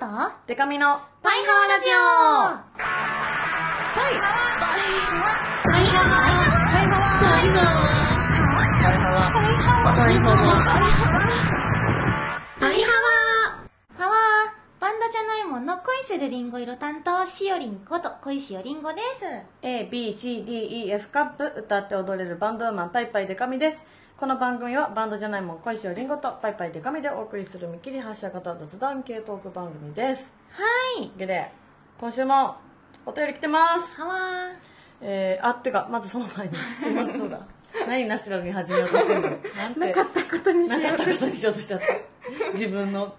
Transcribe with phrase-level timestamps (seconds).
[0.00, 1.92] ナとデカミのパイハワラジオ。
[1.92, 2.80] はい
[3.96, 4.60] パイハワ。
[4.60, 5.32] パイハワ。
[5.64, 6.16] パイハワ。
[7.22, 7.32] パ
[10.10, 10.36] イハワ
[12.58, 13.06] パイハワ
[13.96, 14.14] ハワ
[14.80, 19.24] バンドじゃないもんの恋するリンゴ色担当しおりんこと恋しおりんごです。
[19.62, 23.82] A, B, C, D, E, F カップ歌って踊れるバンドウーマンパイパイデカミです
[24.18, 30.32] この番組はバンドじゃないもん恋しおりんごとパイパイデカミでお送りする見切り発車型雑談系トーク番組です。
[30.52, 30.64] は
[30.98, 31.00] い。
[31.00, 31.52] というわけで
[32.00, 32.56] 今週も
[33.04, 33.94] お便り来てます。
[33.94, 34.16] ハワ
[35.02, 36.54] えー、あってかまずその前に。
[36.80, 37.40] すいませんそうだ。
[37.86, 39.80] 何ナチュラルに始めようとしてんだろうなんて。
[39.80, 41.86] なかったことにしようなかったことにしようとしちゃった。
[42.52, 43.14] 自分の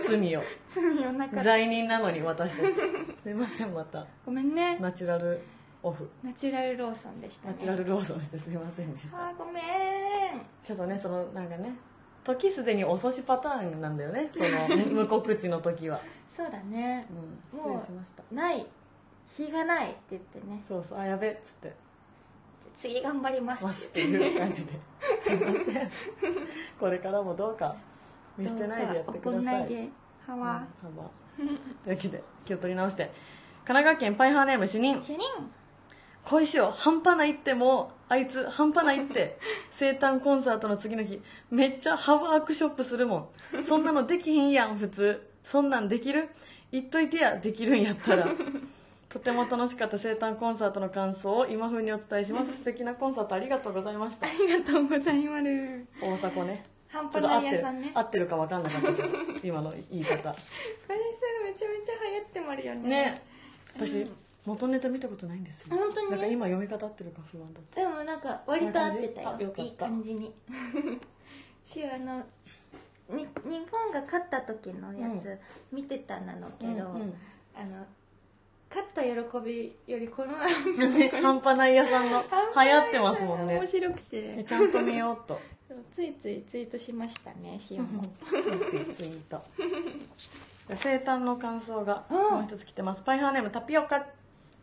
[0.00, 0.42] 罪を。
[0.66, 1.42] 罪をなかった。
[1.42, 2.74] 罪人なのに私たち。
[3.22, 4.06] すいませんまた。
[4.24, 4.78] ごめんね。
[4.80, 5.42] ナチュラル
[5.82, 6.08] オフ。
[6.22, 7.54] ナチュラルローソンでしたね。
[7.54, 9.28] ナチュラルローソンしてすいませんでした。
[9.28, 9.64] あーごめん。
[10.62, 11.72] ちょっとねそのなんかね
[12.24, 14.28] 時すでに遅しパターンなんだよね。
[14.32, 14.40] そ
[14.76, 17.06] の無告知の時は、そうだね。
[17.52, 18.22] うん、もう失礼しました。
[18.32, 18.66] ない
[19.36, 20.60] 日がないって言ってね。
[20.66, 21.72] そうそうあやべっつって。
[22.74, 23.88] 次頑張ります。
[23.88, 24.72] っていう感じで。
[25.20, 25.90] すいません。
[26.78, 27.74] これからもどうか
[28.36, 29.32] 見捨てないでやってください。
[29.32, 29.88] 怒んないで。
[30.26, 33.04] ハうんワサバというわけで気を取り直して。
[33.64, 35.00] 神奈川県パイハーネーム主任。
[35.02, 35.20] 主任
[36.24, 39.38] 恋しよ半端ないってもうあいつ半端ないって。
[39.72, 41.20] 生誕コンサートの次の日。
[41.50, 43.62] めっちゃハワークショップするもん。
[43.62, 45.26] そんなのできひんやん普通。
[45.44, 46.28] そんなんできる？
[46.72, 48.26] 言っといてやできるんやったら。
[49.08, 52.54] とても楽しかった生誕コンサートの感想を今風にお伝えします。
[52.56, 54.26] 素敵なコンサートありがとうございました。
[54.26, 55.44] ありがとうございます。
[56.02, 56.66] 大阪ね。
[56.88, 57.90] 半端ない屋さんね。
[57.94, 58.26] 合ってる。
[58.26, 59.08] か分かんなかったけど
[59.42, 60.16] 今の言い方。
[60.32, 60.36] こ
[60.88, 62.88] れさめちゃめちゃ流行ってまるよね。
[62.88, 63.22] ね。
[63.76, 64.10] 私
[64.48, 66.10] 元ネタ見たことないんですよ本当に？
[66.10, 67.80] なんか今読み方合ってるか不安だった。
[67.80, 69.52] でもなんか割と合ってたよ。
[69.56, 70.32] いい感じに。
[71.64, 72.24] しあの
[73.10, 75.38] に日本が勝った時のやつ
[75.72, 77.14] 見てたなのけど、うんうん。
[77.54, 77.86] あの
[78.70, 80.32] 勝った喜びよりこの
[80.88, 83.54] ね半端ない屋さんの流行ってますもんね。
[83.58, 85.40] 面白くえてちゃんと見ようと。
[85.92, 89.42] ついついツイートしましたねしおもついついツイート。
[90.74, 92.16] 生誕の感想がうん。
[92.36, 93.02] もう一つ来てます。
[93.02, 94.04] パイハーネームタピオカ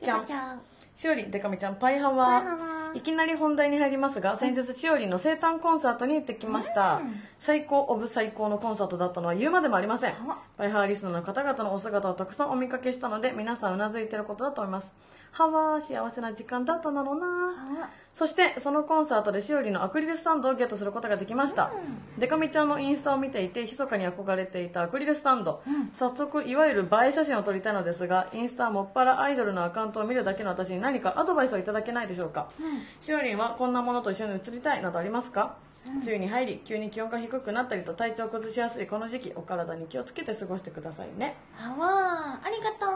[0.01, 0.61] ちゃん。
[0.95, 2.25] しおりでかみちゃんパイハワ。
[2.25, 2.95] ハワ。
[2.95, 7.01] いきなり本題に入りますが先日しおりの生誕コンサートに行ってきました。
[7.03, 7.21] うん。
[7.37, 10.13] 最高オブ最高のコンサートだったのは言うまでもありません。
[10.13, 14.91] はパイハーリスナーの方々のお姿をたくさんお見かけしたので皆さんうなずいてることだと思います。
[15.31, 17.27] はわー幸せな時間だっただろうな。
[17.27, 21.71] はそしてそのコンサートでしおりのアクリルスタンドをゲットすることができました、
[22.17, 25.91] デカミちゃんのインスタを見ていて密かに憧れていたアクリルスタンド、うん。
[25.93, 32.49] 早速いわゆる映え写真を撮りたいのですがインスタはもっぱらアイドルのアカウントを見るだけの私に何かアドバイスをいただけないでしょうか、
[33.01, 41.35] しおりんはこんなものと一緒に写りたいなどありますか、梅雨に入り急に気温が低くなったりと体調を崩しやすいこの時期お体に気をつけて過ごしてくださいね。
[41.57, 42.87] はありがと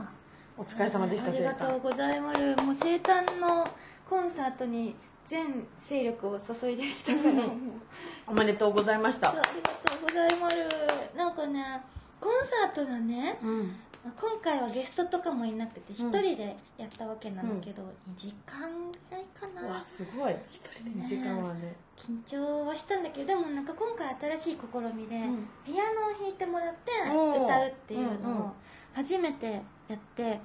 [0.00, 0.22] う。
[0.54, 2.40] お疲れ様でしたありがとうございます。
[2.62, 3.66] もう生誕の
[4.12, 7.48] コンサートに全勢力を注いできたから。
[8.28, 9.30] おめでとうございました。
[9.30, 9.44] ありが
[9.90, 11.16] とうございます。
[11.16, 11.82] なんかね
[12.20, 13.74] コンサートがねうん。
[14.04, 16.10] 今回はゲストとかもいなくて一うん。
[16.12, 20.36] 人でやったわけなんだけど、2時間ぐらいかうわなすごい。
[20.50, 21.74] 一人で2時間はね。
[21.96, 25.48] 緊張はしたんだけどでもなんか今回新しい試みで、うん。
[25.64, 28.22] ピアノを弾いてもらって歌うっていううんうん。
[28.24, 28.52] のを
[28.92, 30.38] 初めてやって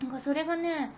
[0.00, 0.90] なんかそれがね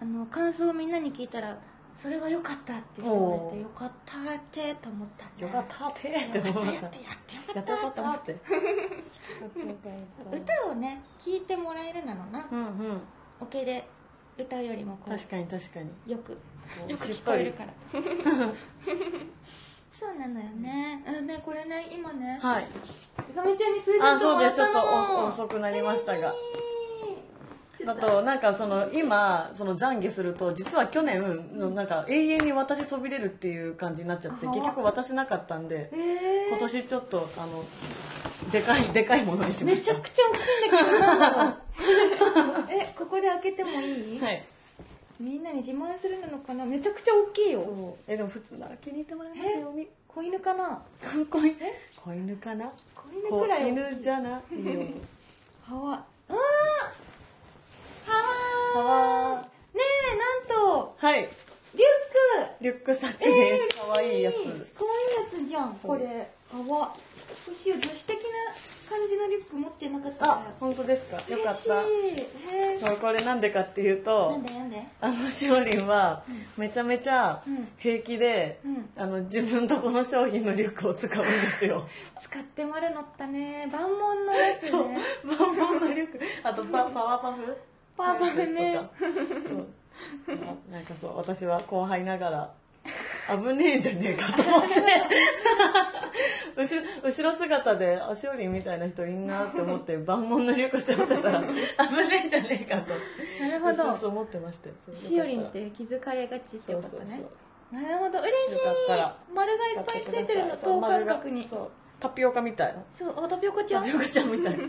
[0.00, 1.56] あの感想をみんなに聞いたら
[1.96, 6.08] それが良かったって言われてかったってと思ったかったって。
[6.08, 6.90] って思ったやってやっ
[7.26, 8.34] てよかやったって。
[8.34, 8.40] て
[10.36, 12.48] 歌をね聞いてもらえるなのな。
[12.50, 13.00] うんうん。
[13.40, 13.88] オケで
[14.36, 15.90] 歌うよりもこ確かに確かに。
[16.08, 17.72] うよくうよく聞こえるから。
[19.92, 21.04] そうなのよね。
[21.06, 22.66] あねこれね今ねはい。
[23.34, 24.72] ガミちゃんにプレゼンあそうトもらったです。
[24.72, 26.34] ちょっと遅くなりましたが
[27.84, 31.22] だとなんかその今その懺悔すると実は去年
[31.56, 37.64] のなんか永遠に私そびれるっていう感じになっちゃってあ結局渡せなかったんでえ今年ちょっとあの
[38.50, 39.94] でかいでかいものにしました。
[39.94, 40.98] ちゃくちゃ大きいんだけど。
[41.00, 41.54] なんだろう
[42.70, 44.44] えここで開けてもいい、はい。
[45.20, 46.64] みんなに自慢するのかな？
[46.64, 47.96] めちゃくちゃ大きいよ。
[48.06, 49.72] えでも普通なら気に入ってもらえますよ
[50.08, 50.82] 子犬かな？
[51.00, 51.56] 子犬？
[51.96, 52.66] 子犬かな？
[52.94, 54.30] 子犬子くらい犬じゃない？
[54.30, 54.40] よ。
[55.68, 55.82] はわうわー！
[55.82, 56.04] はわはわ
[58.74, 58.80] ね
[59.74, 61.20] えなんとはい。
[61.20, 61.28] リュッ
[61.78, 62.64] ク。
[62.64, 63.78] リュックサックです。
[63.78, 64.34] かわいいやつ。
[64.34, 66.04] かわいいやつじゃんこれ。
[66.52, 66.94] はわ
[67.46, 68.22] どうしよう女子的な
[68.88, 71.16] 感じのリュック持ってなかったあ本当ですか？
[71.16, 71.82] よかった。
[71.82, 71.84] へ
[72.76, 74.82] えそうこれなんでかっていうなとんでなんで？
[75.00, 76.22] あのしおりんは
[76.56, 77.68] めちゃめちゃうん。
[77.78, 78.88] 平気で、うん。
[78.96, 81.88] あの自分とこの商品のリュックを使うんですよ。
[82.20, 83.68] 使ってまるのったね。
[83.72, 84.88] 万門のやつそう。
[84.88, 85.38] ね万
[86.44, 87.56] あとパパワーパフ？
[87.96, 88.80] パワーパフね。
[88.98, 89.66] そう。
[90.70, 91.16] ななんかそう。
[91.16, 92.52] 私は後輩ながら
[93.28, 94.74] 危ねえじゃねえかと思って。
[96.56, 102.94] 後ろ後ろ姿であしおりんみたいな人いんなって思って万門の流行して持ってたら危ねえじゃねえかと。
[103.44, 103.94] なるほど。
[103.94, 104.74] そう思ってましたよ。
[104.94, 107.24] しおりんって気づかれがちってことね。
[107.72, 108.20] なるほど。
[108.20, 108.88] 嬉しい。
[108.90, 111.46] ら丸がいっぱいついてるの等間隔に。
[111.46, 113.84] そうタピオカみたいなそうあタピオカちゃん。
[113.84, 114.58] タピオカちゃんみたい。
[114.58, 114.64] な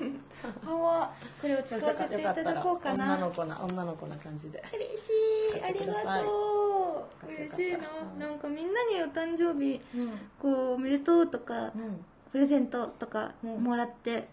[0.63, 3.05] 歯はこれを使わせていただこうかな。
[3.15, 4.63] 女の子な女の子な感じで。
[4.73, 5.09] 嬉し
[5.55, 5.59] い。
[5.59, 7.31] 使ありがとう。
[7.31, 8.27] 嬉しいな。
[8.27, 10.09] なんかみんなにお誕生日うん。
[10.39, 12.05] こうおめでとうとかうん。
[12.31, 13.63] プレゼントとかうん。
[13.63, 14.27] もらって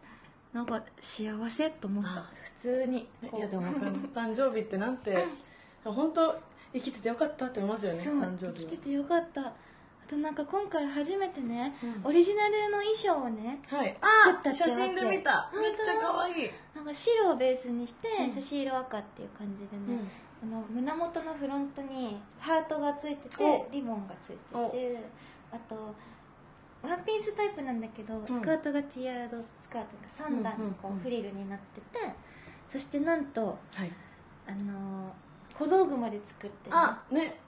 [0.53, 2.11] なんか幸せと思った。
[2.11, 3.09] あ普通に。
[3.35, 3.63] いやでも
[4.15, 5.25] 誕生日ってなんて
[5.85, 6.39] 本当
[6.73, 9.41] 生きててよかったって思いますよね誕生日生きててよかった。
[9.43, 9.53] あ
[10.13, 12.11] となんか今回初めてね、うん。
[12.11, 13.97] オリジナルの衣装をねはい。
[14.23, 15.51] 作ったって写真で見た。
[15.55, 16.51] うんめっちゃ可愛い。
[16.75, 18.33] なんか白をベースにしてうん。
[18.33, 20.01] 差し色赤っていう感じでね、
[20.45, 20.55] うん。
[20.55, 23.67] あの胸元のフロントにハートがついててお。
[23.73, 25.01] リボンがついてて
[25.51, 25.95] あと
[26.83, 32.13] ワンピースタイプなんだけど、スカートがティアードスカートが3段にこうんうんうんうフリルになってて、
[32.73, 33.93] そしてなんとはい。
[34.47, 35.13] あのー
[35.55, 37.39] 小道具まで作ってね、あね。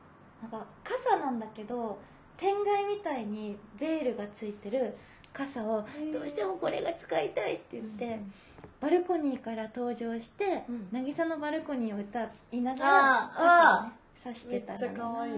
[0.42, 1.98] なんか傘なんだけど
[2.36, 4.94] 天蓋みたいにベールがついてる
[5.32, 8.32] 傘をどうしてもこれが使いたいって言って、うん。
[8.80, 10.88] バルコニーから登場して、うん。
[10.92, 13.92] 渚のバルコニーを歌いながあらー傘をね
[14.24, 15.32] 刺しめっちゃ可愛い。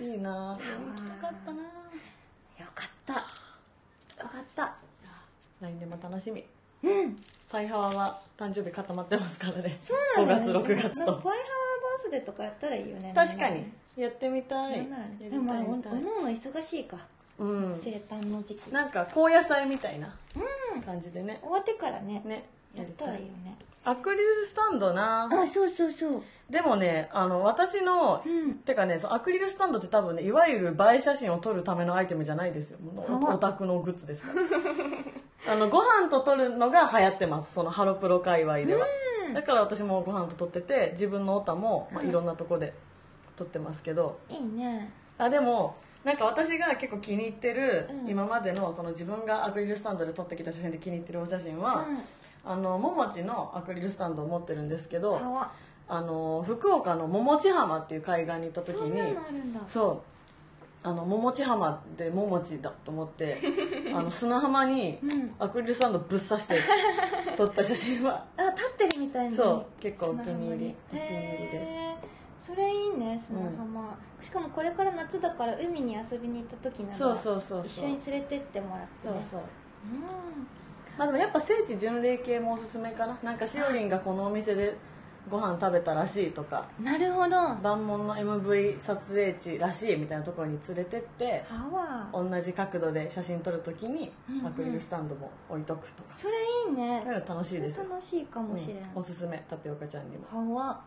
[0.00, 0.58] いいな。
[0.58, 1.62] 行きたかったな。
[1.62, 3.12] よかった。
[3.14, 3.20] よ
[4.16, 4.76] かった。
[5.60, 6.44] 来年も楽しみ。
[6.84, 7.16] うん。
[7.48, 9.76] パイハワは誕生日固まってますからね。
[9.78, 10.98] そうなの5月6月と。
[11.00, 13.12] なんかファイハワーバースデーとかやったらいいよね。
[13.14, 13.64] 確かに
[13.98, 14.86] やってみたい。
[15.18, 15.82] でもまあおの
[16.20, 16.96] おの忙しいか、
[17.38, 17.76] うん。
[17.76, 18.72] 生誕の時期。
[18.72, 20.14] なんか高野菜みたいな
[20.74, 20.82] うん。
[20.82, 21.40] 感じでね。
[21.42, 22.22] 終わってからね。
[22.24, 22.48] ね。
[22.76, 23.56] やったらいいよね。
[23.84, 25.28] アクリルスタンドな。
[25.32, 26.22] あそうそうそう。
[26.48, 28.54] でもねあの私のうん。
[28.54, 32.78] てかねアクリルスタンドって多分ねいわゆる映え写真を撮るためのアイテムじゃないですよ。
[32.96, 34.42] おオタクのグッズですから。
[35.52, 37.52] あのご飯と撮るのが流行ってます。
[37.54, 38.86] そのハロプロ界隈では。
[39.26, 39.34] うん。
[39.34, 42.74] だから私もご飯と撮ってて自分のオタも、まあ、いろんなとこで
[43.38, 44.18] 撮ってますけど。
[44.28, 44.90] いいね。
[45.16, 48.10] あでもなんか私が結構気に入ってる、うん。
[48.10, 51.98] 今までのその自分がアクリルスタンドで撮ってきた写真で気に入ってるお写真は、うん。
[52.44, 55.52] あのももちのアクリルスタンドを持ってるんですけど川
[55.88, 59.60] あの福岡の桃地浜っていう海岸に行った時にそんなのあるんだ。
[59.66, 60.18] そう。
[60.80, 63.38] あの桃地浜で桃地だと思って
[63.92, 65.34] あの砂浜にうん。
[65.38, 66.60] アクリルスタンドぶっ刺して
[67.36, 68.24] 撮った写真は。
[68.38, 69.66] あ立ってるみたいなそう。
[69.80, 70.74] 結構お気に入り。
[70.92, 71.66] お気に入りで
[72.04, 77.66] すそれいいね砂浜、しかもこれから夏だから海に遊びに行った時なうそうそうそう。
[77.66, 79.14] 一緒に連れてってもらってね。
[79.14, 79.40] そうそう。
[79.40, 79.44] う
[80.96, 83.18] まあでもやっぱ聖地巡礼系もおすすめかな。
[83.22, 84.76] なんかしおりんがこのお店で
[85.28, 86.68] ご飯食べたらしいとか。
[86.80, 87.36] んなるほど。
[87.36, 94.46] ハ万門の MV 撮影地らしいみたいなところに連れてってワ同じ角度で写真撮るときにうんうん。
[94.46, 96.34] アクリルスタンドも置いとくとか、それ
[96.70, 97.02] いいね。
[97.04, 97.78] そういうの楽しいです。
[97.78, 98.84] 楽しいかもしれん、うん。
[98.94, 100.26] おすすめタピオカちゃんにも。
[100.26, 100.80] ハワ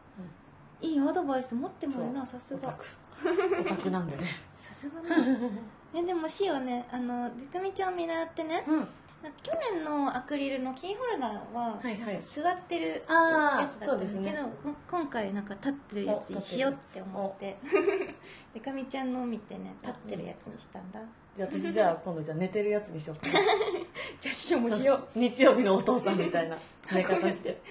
[0.82, 2.70] いいアドバイス持ってもらうなさすが。
[2.70, 2.72] オ
[3.64, 3.90] タク。
[3.90, 4.40] なんでね。
[4.58, 5.50] さすがね。
[5.94, 6.88] ねでもしおね。
[6.92, 8.64] あのデカミちゃんを見習ってね。
[8.68, 8.88] うん。
[9.44, 11.80] 去年のアクリルのキーホルダーは
[12.20, 14.36] 座ってるやつだったんだけど、そうですね。
[14.64, 17.56] こ今回なんか立ってるやつにしようって思って。
[18.54, 21.00] デカミちゃんのを見てね立ってるやつにしたんだ。
[21.38, 23.40] じゃあ私じゃあ 今度じゃあ寝てるやつにしようかな。
[24.20, 24.70] じゃあしようも
[25.16, 26.58] 日曜日のお父さんみたいな
[26.92, 27.62] 寝方して。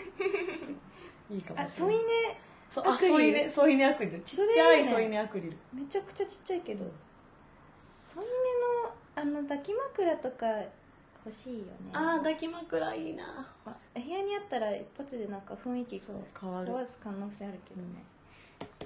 [1.29, 1.97] いいかもあしれない。
[1.97, 2.40] 添い寝
[2.73, 4.21] そうあ添い寝添い寝アクリル。
[4.21, 5.57] ちっちゃい添い寝アクリル。
[5.75, 6.85] めちゃくちゃちっちゃいけど。
[8.15, 8.27] 添い
[9.17, 10.47] 寝のあの抱き枕とか
[11.27, 11.71] 欲しいよね。
[11.93, 13.47] ああ抱き枕いいな。
[13.67, 16.69] あ部屋にあったら一発でなんか雰囲気そう変わる。
[16.69, 18.05] 壊す可能性あるけどね。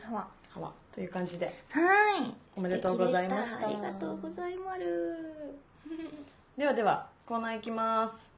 [0.02, 1.46] はわはわという感じで。
[1.70, 2.34] はい。
[2.56, 3.68] おめでとうございました。
[3.68, 4.80] ありがとうございます。
[6.56, 8.30] ではではコーナーいきます。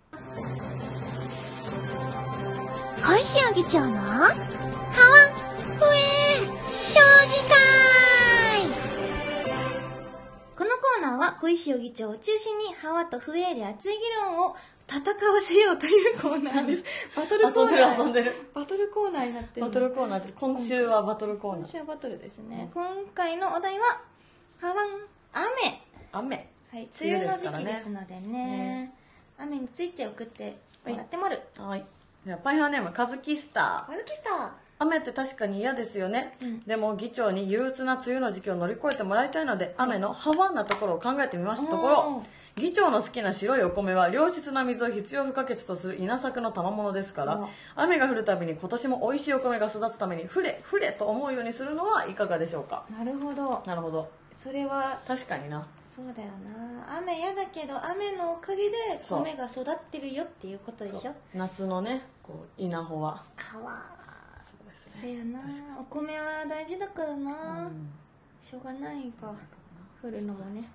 [3.05, 3.97] 小石あげちゃうの？
[3.97, 5.36] ハワふえ評議
[10.57, 14.57] このコーナーは小石尾議長を中心にハワとフエーで熱い議論を
[14.89, 16.85] 戦わせようというコーナーです。
[17.15, 18.05] バトルコーナー。
[18.05, 18.51] 遊んでる遊んでる。
[18.55, 19.67] バトルコーナーになってる。
[19.67, 21.61] バトルコーナーって今週はバトルコーナー。
[21.61, 24.01] 今週はバトルですね、今回のお題は
[24.61, 24.89] ハワン
[25.33, 25.83] 雨。
[26.13, 26.53] 雨。
[26.73, 28.95] はい、梅雨の時期ですのでね。
[29.39, 30.57] 雨について送って
[30.87, 31.85] もらってもる、はい。
[32.25, 33.87] ではパイハーネームカズキスター。
[33.87, 36.61] カズキスタ雨って確かに嫌ですよね、うん。
[36.65, 42.23] でも議長に憂鬱な梅雨の時期を乗り越えてもらいたいので雨のハワなところを考えてみましたところ
[42.57, 47.47] 議長の好きな白いお米は良質な水を必要不可欠とする稲作の賜物ですからうん。
[47.75, 52.85] 雨が降るたびに今年も美味しいお米が育つためにふれふれと思うようにするのはいかがでしょうか？
[52.91, 53.63] なるほど。
[53.67, 54.11] なるほど。
[54.33, 55.67] それは確かにな。
[55.81, 56.99] そうだよな。
[56.99, 58.77] 雨嫌だけど雨のおかげで
[59.09, 61.13] 米が育ってるよっていうことでしょ？
[61.35, 63.23] 夏のねこう稲穂は。
[63.37, 63.59] か
[64.87, 65.41] せやな。
[65.81, 67.31] お米は大事だからな、
[67.63, 67.89] うん。
[68.41, 69.35] しょうがないか。
[70.03, 70.69] 降るのもね。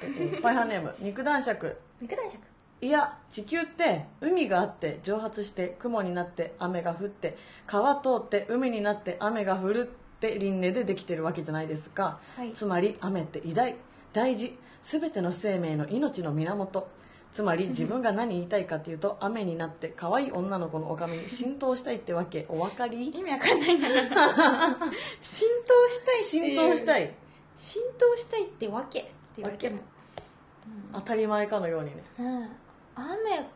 [0.00, 1.76] えーパイハーネーム肉男爵。
[2.00, 2.38] 肉男爵？
[2.82, 12.52] いや地球って海があって蒸発して雲になって雨が降って川通って海になって雨が降るって輪廻でできてるわけじゃないですか、はい。
[12.52, 13.76] つまり雨って偉大
[14.12, 14.58] 大事。
[14.82, 16.88] 全ての生命の命の源
[17.36, 22.46] つまり自分が何言いたいかっていうと雨になって可愛い女の子のおかみに浸透したいってわけ。
[22.48, 23.08] お分かり？
[23.08, 24.00] 意味わかんないんだけど。
[25.20, 27.14] 浸透したいって浸透したい。
[27.54, 29.80] 浸透したいってわけって言われても、
[30.94, 32.02] 当たり前かのようにね。
[32.18, 32.26] うん、
[32.94, 33.50] 雨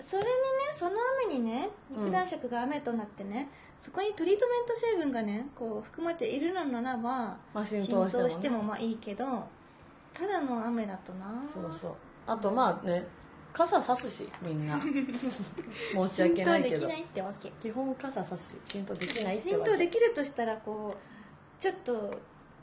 [0.00, 0.32] それにね
[0.72, 0.96] その
[1.28, 8.30] 雨にね肉男爵が雨となってね、そこにトリートメント成分がねこう含まれているのならば、まあ浸透してもね。
[8.30, 9.46] してもまあいいけど
[10.12, 11.40] ただの雨だとな。
[11.54, 11.94] そうそう
[12.26, 13.06] あとまあね
[13.52, 14.80] 傘さすしみんな。
[16.06, 16.76] 申し訳ないけど。
[16.76, 17.50] 浸透できないってわけ。
[17.60, 19.64] 基本傘さすし浸透できないってわけ。
[19.64, 22.20] 浸透できるとしたらこうちょっと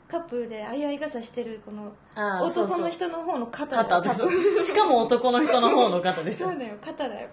[0.08, 4.02] カップルで相合い傘してるこのあーそうそう男の人の方の肩だよ。
[4.02, 6.76] 肩で多分しかも男の人の方の肩でしょそうだよ。
[6.80, 7.28] 肩だよ。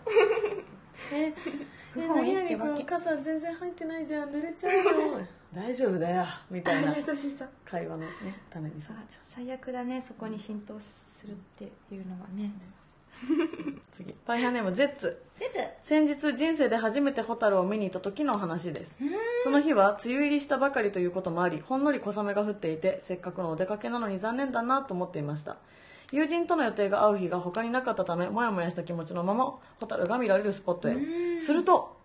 [1.13, 1.34] え
[1.94, 2.65] 不本意ってわけ。
[2.65, 4.29] 何々君傘全然入ってないじゃん。
[4.29, 5.22] 濡れちゃうよ
[5.55, 6.25] 大丈夫だよ。
[6.51, 6.94] みたいな。
[6.94, 7.48] 優しさ。
[7.63, 8.08] 会話のね
[8.50, 8.94] ためにさ。
[8.98, 10.01] あ最悪だね。
[10.01, 11.63] そこに浸透するって
[11.94, 12.51] いうのはね。
[13.91, 14.13] 次。
[14.25, 15.22] パイハーネームゼッツ。
[15.39, 18.96] でつ先日人生で初めてホタルを見に行った時の話です。
[19.44, 25.58] その日は梅雨入りしたばかりということもありほんのり小雨が降っていてせっかくのお出かけなのに残念だなと思っていました。
[26.12, 30.96] 友人との予定が合う日が他になかったためもやもやした気持ちのままホタルが見られるスポットへ。
[31.41, 31.98] すると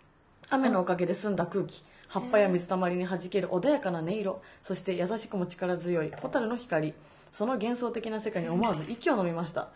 [0.49, 6.93] 雨のおかげで澄んだ空気葉っぱや水たまりに弾ける穏やかな音色そして優しくも力強いホタルの光
[7.33, 9.69] その幻想的な世界に思わず息を飲みました。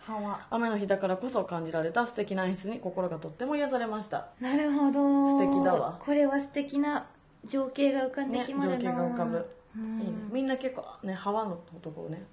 [0.49, 4.27] 雨の日だからこそ感じられた素敵な演出に心がとっても癒されました。
[4.39, 5.39] なるほど。
[5.39, 5.97] 素敵だわ。
[5.99, 7.05] これは素敵な
[7.45, 9.45] 情景が浮かんでね情きまるな、景が浮かぶ。
[9.77, 10.01] うん。
[10.01, 10.13] いいね。
[10.31, 12.23] みんな結構ね川のとこをね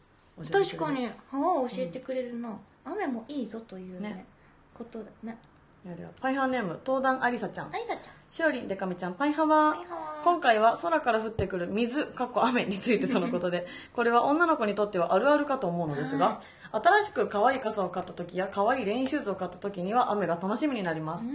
[0.51, 1.09] 確かに。
[1.31, 4.27] 川を教えてくれるな、雨もいいぞというねね。
[4.75, 5.39] ことだね。
[5.87, 7.75] やるよパイハーネーム東壇ありさちゃん。
[7.75, 9.75] あいさちしおりんでかみちゃんパイハワ。
[9.75, 16.41] パイハワ今回は空から降ってくる水かっこ雨についてとのことで これは女の子にとってはあるあるかと思うのですが
[16.73, 21.27] 新しく可愛い傘を買った時や可愛いレインシューズを買った時には雨が楽しみになります。
[21.27, 21.33] うん。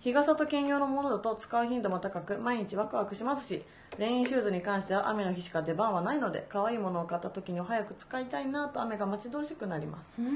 [0.00, 3.62] 日傘と兼用のものだと使う頻度も高く毎日ワクワクしますし
[3.98, 10.14] レインシューズに関しては雨の日しか出番はないので可愛いものを買った時には早く使いたいなと雨が待ち遠しくなります。
[10.18, 10.28] うん。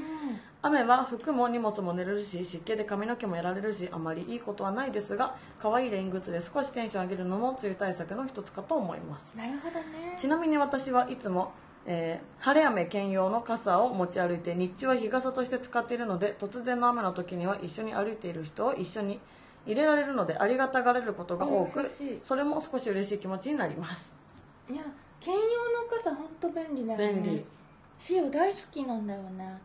[0.61, 9.31] 雨は服も荷物も濡れるし湿気で髪の毛もやられるしあまりいいことはないですが可愛いレイングッズで少しテンション上げるのも梅雨対策の一つかと思います。
[9.37, 10.15] なるほどね。
[10.17, 11.51] ちなみに私はいつも、
[11.85, 19.19] えー晴れ雨兼用の傘を持ち歩いて日中は日傘として使っているので突然の雨の時には一緒に歩いている人を一緒に
[19.67, 21.91] 入れられるのでありがたがれることが多く
[22.23, 24.13] それも少し嬉しい気持ちになります。
[24.67, 24.81] いや
[25.19, 25.45] 兼用の
[25.89, 27.21] 傘本当便利だよね。
[27.21, 27.45] 便利。
[27.99, 29.57] シオ大好きなんだよね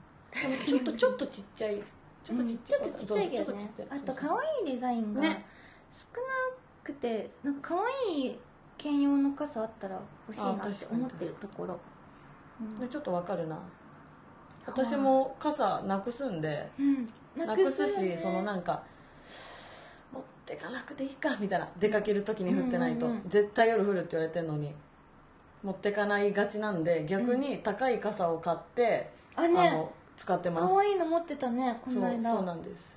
[0.66, 1.82] ちょっとちょっとちっちゃい。
[2.22, 3.70] ちょっとちっちゃい、ちょっとちっちゃいけどね。
[3.88, 5.38] あと可愛いデザインが少なね
[6.84, 8.38] くてなんか可愛い
[8.78, 11.74] 兼用の傘あったら欲しいなって思ってるところ。
[12.80, 13.58] ねちょっとわかるな。
[14.66, 17.08] 私も傘なくすんでうん。
[17.36, 18.18] なくすしよね。
[18.20, 18.82] そのなんか
[20.12, 21.68] 持ってかなくていいかみたいな。
[21.78, 23.28] 出かける時に降ってないと、うんうんうん。
[23.28, 24.72] 絶対夜降るって言われてるのに。
[25.62, 29.70] 持ってかないがちなんで逆に高い傘を買って、あね。
[29.70, 30.66] の使ってます。
[30.66, 32.90] 可愛いの持ってたねこそうの間そうなんです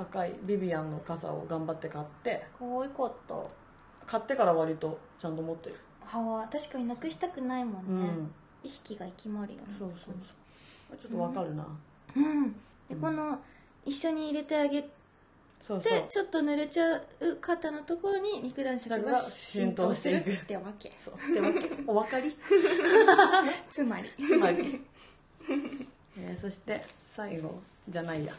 [0.00, 2.46] 赤いビビアンの傘を頑張って買って。
[2.58, 3.34] 可愛かった。
[4.06, 7.98] 買ってから割とちゃんと持ってる、歯は確かになくしたくないもうん。
[8.00, 8.08] んね、
[8.64, 9.66] 意識が決まるよね。
[9.78, 10.10] そうそうそ
[10.94, 10.96] う。
[10.98, 11.64] ちょっとわかるな、
[12.16, 12.52] うん。
[12.88, 13.38] でこの
[13.86, 14.88] 一緒に入れてあげて
[15.60, 16.02] そうそう。
[16.08, 17.02] ちょっと濡れちゃう
[17.40, 20.90] 肩のところに肉弾色が浸透するってわけ。
[21.04, 21.14] そう。
[21.14, 21.70] ってわけ。
[21.86, 22.36] お分かり？
[23.70, 24.10] つまり。
[24.26, 24.80] つまり、
[26.18, 26.82] えーそして
[27.14, 27.60] 最後。
[27.88, 28.32] じゃないや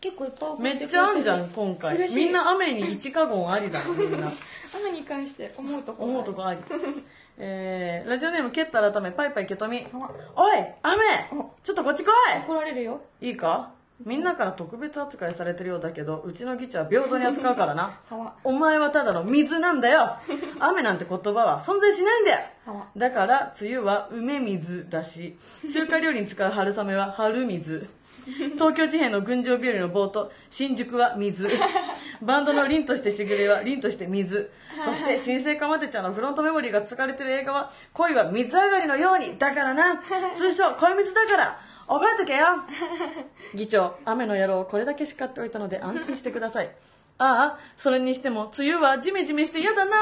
[0.00, 0.88] 結構いっぱい送めてくれてる。
[0.88, 1.94] っちゃあんじゃん今回。
[1.96, 2.24] 嬉しい。
[2.26, 3.80] みんな雨に一カゴンありだ。
[3.88, 4.30] みんな。
[4.78, 6.10] 雨に関して思うところ。
[6.10, 6.60] 思うとこあり。
[7.38, 9.86] えー、ラジオネームケッタ改めパイパイケトミ。
[10.34, 10.98] おい雨！
[11.32, 12.06] おちょっとこっち来
[12.46, 13.02] 怒られるよ。
[13.20, 13.70] いいいか？
[14.04, 17.98] みんなから特別扱いされてるようだけどうちの議長は平等に扱うからな。
[18.44, 20.16] お前はただの水なんだよ。
[20.60, 22.46] 雨なんて言葉は存在しないんだよ。
[22.96, 25.38] だから梅雨は梅水だし
[25.72, 27.88] 中華料理に使う春雨は春水
[28.54, 31.48] 東京事変の群青日和の冒頭新宿は水。
[32.22, 34.50] バンドの凛としてしぐれは凛として水。
[34.84, 40.02] そして新生かまてちゃんのフロントメモリーが使われてる映画は恋は水上がりのようにだからな。
[40.34, 41.60] 通称恋水だから。
[41.88, 42.46] 覚えとけよ。
[43.54, 46.70] 議長雨の野郎これだけ叱っておいたので安心してください。
[47.18, 49.96] ああそれにしても梅雨はジメジメして嫌だな。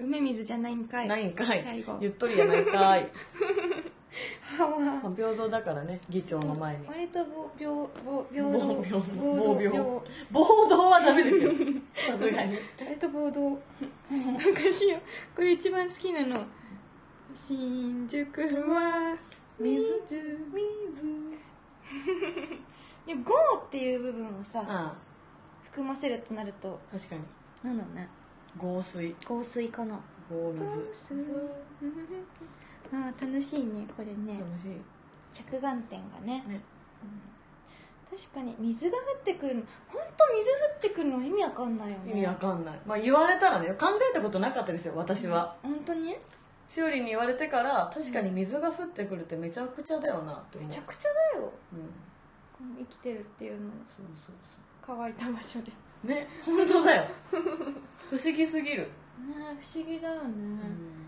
[0.00, 1.08] 梅水じゃないんかい。
[1.08, 1.62] ないんかい。
[1.62, 1.98] 最後。
[2.00, 3.08] ゆっとりやないかい
[4.58, 4.66] ま
[5.06, 6.86] あ平等だからね議長の前に。
[6.86, 7.88] 割とぼ平ぼ
[8.30, 9.62] 平暴等。
[9.62, 9.70] 病
[10.30, 11.52] 暴動はダメですよ。
[11.94, 12.58] さすがに。
[12.78, 15.00] 割と暴動なんかしよう。
[15.36, 16.44] これ一番好きなの。
[17.34, 19.16] 新宿は
[19.58, 19.80] 水。
[23.06, 24.94] いや「ゴー」っていう部分をさあ
[25.64, 27.22] 含ませるとなるとあ確かに。
[27.62, 28.08] なんだろうね。
[28.56, 29.14] 合水。
[29.26, 30.00] 香水かな。
[30.28, 30.80] 合水
[32.92, 34.40] ああ楽しいねこれね。
[34.40, 34.80] 楽しい。
[35.32, 36.44] 着眼点がね。
[36.48, 36.60] ね。
[38.10, 39.62] 確かに水が降ってくるの。
[39.88, 42.12] 本当水降ってくるの意味わかんないよね。
[42.12, 42.80] 意味わかんない。
[42.84, 45.56] まあ言われたらね考えたことなかったですよ私は。
[45.62, 46.16] 本当に？
[46.68, 50.68] しおりに言われてから確かに水が降ってくるってめちゃくちゃだよなって思う。
[50.68, 51.52] めちゃくちゃだよ。
[51.72, 52.76] うん。
[52.78, 53.70] 生きてるっていうの。
[53.96, 55.70] そうそうそ乾いた場所で。
[56.02, 57.04] ねうね本当だよ。
[58.10, 60.99] 不思議すぎる、不思議だよね、うん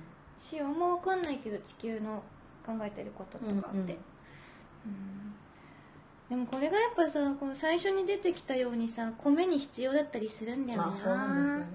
[0.43, 2.23] しあんま分かんないけど地球の
[2.67, 3.89] 考えてることとかって、うんうん。
[3.89, 3.97] うん。
[6.29, 11.67] でもこれがやっぱさこの最初に出てきたようにさ米に必要だったりするんだよな、まあそうなんですよね。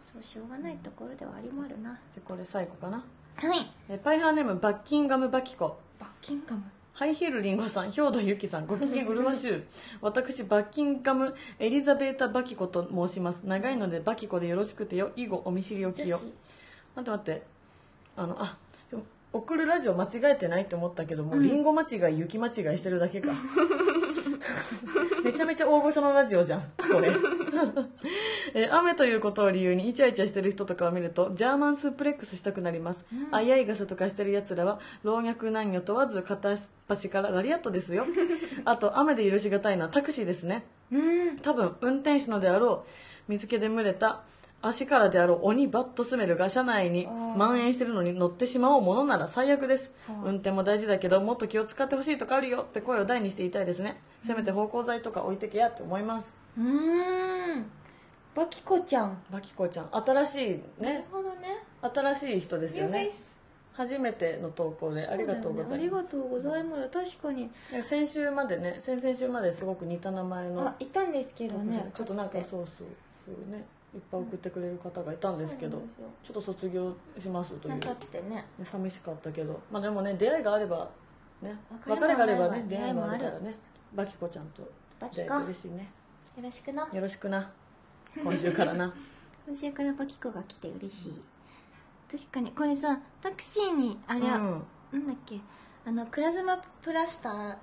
[0.00, 3.04] そうしょうがないところではありもあるな、じゃあこれ最後かな。
[3.36, 3.70] はい。
[3.88, 5.78] えパイハーネームバッキンガムバキコ。
[5.98, 6.62] バッキンガム。
[6.94, 9.64] ハイヒールリンゴさん、兵藤由紀さん、ご機嫌うるわしゅう。
[10.02, 13.42] 私、バッキンガムエリザベータ・バキコと申します。
[13.44, 15.10] 長いのでバキコでよろしくてよ。
[15.16, 16.20] 以後、お見知りおきよ。
[16.94, 17.42] 待って待って。
[18.16, 18.58] あの、あ、
[19.32, 23.32] 送るラジオ間違えてないって思ったけども、リンゴ間違い、雪間違いしてるだけか。
[25.24, 27.12] めちゃめちゃ大御所のラジオじゃん、これ。
[28.54, 36.58] えー雨ということを理由にイチャイチャしてる人とかを見るとジャーマンスープレックスしたくなります、あいあい傘とかしてる奴らは老若男女問わず片っ
[36.88, 38.04] 端からラリアットですよ。
[38.66, 40.64] あと雨で許しがたいのはタクシーですね。
[40.90, 41.38] うん。
[41.38, 42.88] 多分運転手のであろう
[43.28, 44.22] 水気で蒸れた
[44.62, 49.90] 足からであろう鬼バットスメルが車内に蔓延してるのに乗ってしまおうものなら最悪です。
[50.24, 52.64] 運転も大事だけどもっと気を使ってほしいとかあるよ。
[52.68, 54.00] って声を大にして言いたいですね。
[54.24, 56.34] せめて芳香剤とか置いてけやって思います。
[56.56, 56.64] うー
[57.56, 57.66] ん。
[58.34, 59.20] バキコちゃん。
[59.30, 59.88] バキコちゃん。
[59.92, 61.64] 新しいなるねほどね。
[61.82, 63.10] 新しい人ですよね。
[63.74, 66.88] 初めての投稿でありがとうございそだよねありますがとうございます。
[66.88, 67.50] 確かに。
[67.82, 71.90] 先週までね先々週まですごく似た名前のあいたんですけどね。
[71.94, 72.86] ちょっとなんかそうそう
[73.26, 73.64] そうね
[73.94, 75.90] いっぱい送ってくれる方がいたんですけどそうなん
[76.24, 77.74] ちょっと卒業しますという。
[77.76, 78.44] なさってね。
[78.64, 79.60] 寂しかったけど。
[79.70, 80.88] まあでもね出会いがあれば
[81.42, 81.54] ね
[81.86, 83.24] 別れがあればね出会いもある。
[83.24, 83.54] からね。
[83.94, 84.62] バキコちゃんと
[84.98, 85.90] バキコ嬉しいね。
[86.36, 86.88] よろしくな。
[86.92, 87.50] よろしくな。
[88.22, 88.94] 今週からな。
[89.46, 91.22] 今週からバキコが来て嬉しい。
[92.10, 92.52] 確かに。
[92.52, 94.62] これさタクシーにあれは、うん。
[94.92, 95.38] なんだっけ？
[95.84, 97.56] あのクラズマプラスター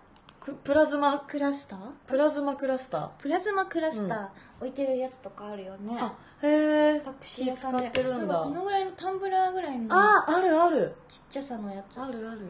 [0.49, 1.79] くプラズマクラスター？
[2.07, 3.07] プラズマクラスター。
[3.19, 4.27] プラズマクラスター
[4.59, 7.83] 置いてるやつとかあるよね、あへえタクシー屋さんで。
[7.83, 8.33] 使ってるんだ。
[8.33, 10.93] かこのぐらいのタンブラーぐらいのああるある。
[11.07, 11.99] ちっちゃさのやつ。
[11.99, 12.41] あるある。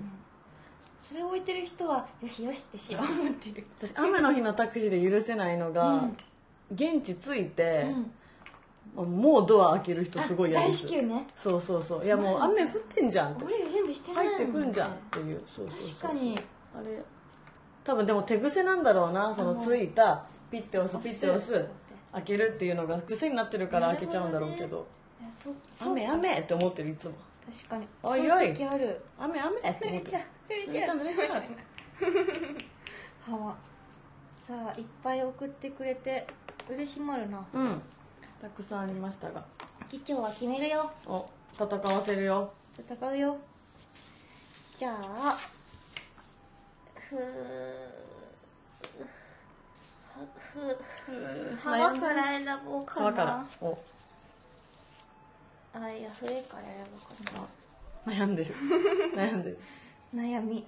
[1.00, 3.66] それ置いてる人はよしよしってしよう思ってる。
[3.82, 6.18] 私雨の日のタクシーで許せないのが、うん。
[6.72, 7.94] 現地着いて
[8.96, 9.22] う、ん。
[9.22, 10.88] もうドア開ける人すごい嫌大です。
[10.88, 11.28] 至急ね。
[11.38, 12.06] そうそうそう。
[12.06, 13.46] いやもう雨降ってんじゃんって。
[13.46, 16.02] 俺ら準備してない入ってくんじゃんっっていうそうそうそう。
[16.02, 16.40] 確かに。
[16.76, 17.02] あれ
[17.84, 21.68] 多分でも手癖なんだろうなそのついたピッて押すピッて押す
[22.12, 24.88] 開けるっていうのが癖になってるから開けちゃうんだろうけど。
[25.82, 27.14] 雨雨って思ってるいつも。
[27.46, 27.88] 確かに。
[28.04, 29.02] おいそういある。
[29.20, 30.00] 雨雨って思ってる。
[30.00, 31.28] 濡れちゃう濡れちゃう濡れちゃ
[33.30, 33.48] う は。
[33.48, 33.56] わ
[34.34, 36.26] さあいっぱい送ってくれて
[36.70, 37.46] 嬉しまるな。
[37.54, 37.82] うん。
[38.42, 39.46] たくさんありましたが。
[39.90, 40.92] 議長は決めるよ。
[41.06, 42.52] お戦わせるよ。
[42.78, 43.38] 戦うよ。
[44.78, 45.38] じゃあ
[47.10, 47.16] ふ
[51.64, 53.48] 幅から選ぼうかな。
[53.62, 53.78] お。
[55.74, 57.48] あいや笛から選ぼうか
[58.06, 58.54] 悩んでる。
[59.16, 59.60] 悩んでる。
[60.14, 60.68] な悩み。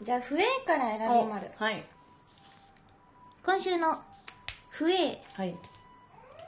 [0.00, 1.50] じゃあ笛から選びまる。
[1.56, 1.84] はい。
[3.44, 4.02] 今週の
[4.70, 5.56] 笛はい。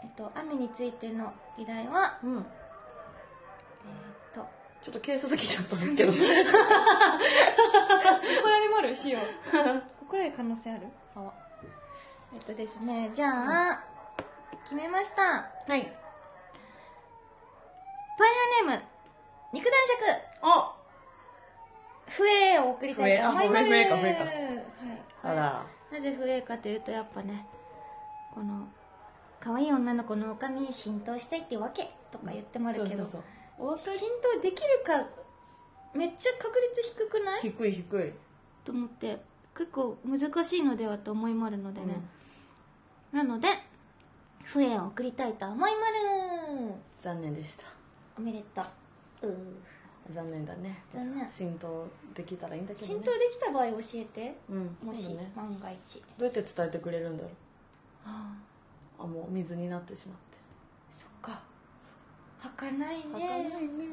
[0.03, 2.37] えっと雨についての議題はうん。
[2.37, 4.19] えっと
[4.83, 6.12] ちょっと警察来ちゃったんですけど。
[8.40, 9.23] 怒られまるしよう。
[10.05, 10.88] 怒られる可能性ある？
[11.14, 11.35] あわ
[12.33, 13.85] えっとですねじゃあ、
[14.64, 15.23] 決めました。
[15.23, 15.69] はい。
[15.69, 18.85] ファイヤーネーム
[19.53, 19.73] 肉男
[20.43, 20.75] お！
[22.09, 23.66] 爵笛を送りたいと思います。
[23.66, 23.85] 笛。
[23.88, 24.25] か笛か。
[24.25, 24.35] はい。
[25.23, 25.66] あら。
[25.93, 27.47] なぜ不衛かというとやっぱね
[28.33, 28.69] この
[29.40, 33.39] 可愛い女の子のおかみに浸透したいってわけとか言ってもあるけど、そうそうそう
[33.77, 35.07] 浸透できるか
[35.94, 37.42] めっちゃ確率低くない？
[37.42, 38.12] 低い低い。
[38.64, 39.18] と思って
[39.57, 42.01] 結構難しいのではと思いもあるのでね、
[43.12, 43.49] なので
[44.44, 47.64] 笛を送りたいと思いまる残念でした。
[48.16, 48.66] おめでとう。
[50.12, 50.83] 残念だね。
[50.90, 51.29] 残念。
[51.29, 52.94] 浸透できたらいいんだけどね。
[52.94, 54.37] 浸透できた場合教えて。
[54.49, 55.31] うんもし、ね。
[55.37, 56.03] 万が一。
[56.18, 57.33] どうやって伝えてくれるんだろう。
[58.07, 58.37] あ
[58.99, 59.05] あ。
[59.05, 60.38] あもう水になってしまって。
[60.90, 61.42] そっか
[62.40, 63.05] 履かないね。
[63.12, 63.85] 儚いね。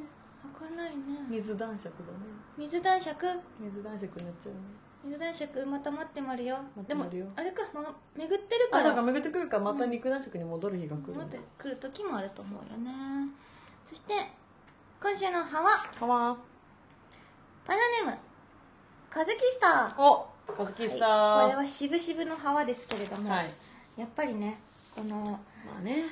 [0.41, 1.03] 履かないね。
[1.29, 2.19] 水男爵だね。
[2.57, 3.27] 水男爵？
[3.60, 4.60] 水男爵になっちゃうね。
[5.03, 6.55] 水男爵また待ってまるよ。
[6.55, 7.27] でも待ってまるよ。
[7.36, 7.81] あれか、ま、
[8.15, 8.83] 巡ってるから。
[8.83, 9.57] あそうか巡ってくるか。
[9.57, 11.29] らまた肉男爵に戻る日が来る待っん。
[11.29, 12.91] だてくる時もあると思うよね。
[13.88, 14.13] そして
[15.01, 15.69] 今週の葉は？
[15.99, 16.38] かわん
[17.67, 18.17] バナネーム。
[19.10, 20.01] カズキスター。
[20.01, 21.10] おカズキスター。
[21.10, 21.45] はい。
[21.47, 23.53] これは渋々の葉はですけれども、はい。
[23.97, 24.60] やっぱりね
[24.95, 25.39] このま
[25.79, 26.03] あね。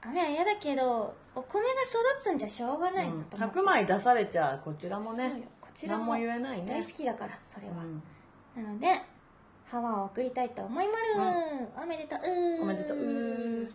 [0.00, 5.34] 雨は嫌だけどお米が育つんじゃしょうがないなと思って、100枚出されちゃこちらもそうよ。
[5.34, 6.72] ねこちらも何も言えないね。
[6.72, 7.74] 大好きだからそれは、
[8.56, 8.62] うん。
[8.64, 8.88] なので
[9.64, 10.98] ハワを送りたいと思いまる、
[11.80, 12.18] おめでとう。
[12.62, 13.72] おめでとう。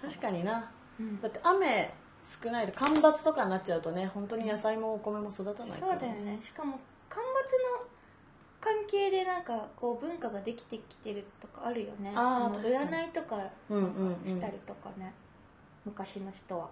[0.00, 0.70] 確かにな。
[0.98, 1.20] うん。
[1.20, 1.92] だって雨
[2.42, 6.40] 少ないと干ばつとかになっちゃうとね本当に野菜もお米も育たないからそうだよね。
[6.42, 6.78] しかも
[7.10, 7.86] 干ばつの
[8.60, 12.12] 関係でなんかこう文化ができてきてるとかあるよね。
[12.12, 12.90] のあー確かに。
[12.90, 13.36] 占いとか
[13.68, 14.36] うんうんうん。
[14.36, 15.12] したりとかね、
[15.84, 16.68] 昔の人は。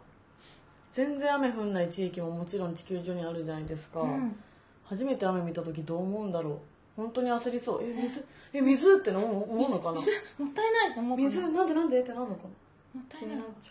[0.90, 4.37] 全然雨降んない地域ももちろん地球上にあるじゃないですか、うん。
[4.85, 6.59] 初めて雨見た時どう思うんだろう。
[6.96, 7.83] 本当に焦りそう。
[7.83, 8.25] え水？
[8.53, 10.01] え水っての思うのかな？
[10.01, 10.11] 水？
[10.38, 11.29] もったいないと思うかな？
[11.31, 11.48] 水？
[11.48, 12.42] なんでなんでってなるのか
[12.94, 13.01] な？
[13.01, 13.70] もったいな気にないっち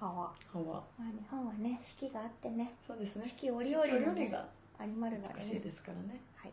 [0.00, 0.12] ゃ ハワ。
[0.54, 1.80] うはまあ日本はね。
[1.82, 2.74] 四季があってね。
[2.86, 3.24] そうですね。
[3.26, 4.46] 四季折々の、ねが
[4.78, 6.20] ありまるが美しいですからね。
[6.36, 6.52] はい、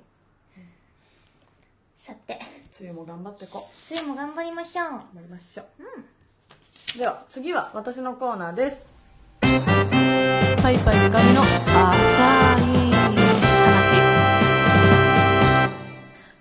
[1.97, 2.39] さて。
[2.79, 4.85] 梅雨も頑張ってこ梅雨も頑張りましょう。
[4.89, 5.65] 頑張りましょう、
[6.97, 8.87] では次は私のコーナーです。
[9.41, 9.49] パ
[10.71, 11.49] イパイデカミの浅
[12.57, 13.15] い話。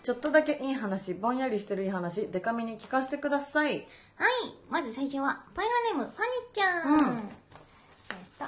[0.04, 3.88] ちょっとだけいい話ぼんやりしてるいい話デカミに聞かせてください。
[4.14, 4.30] はい
[4.70, 7.18] まず最初はパイガネームファニーちゃん、うん。
[7.18, 7.24] えっ
[8.38, 8.44] と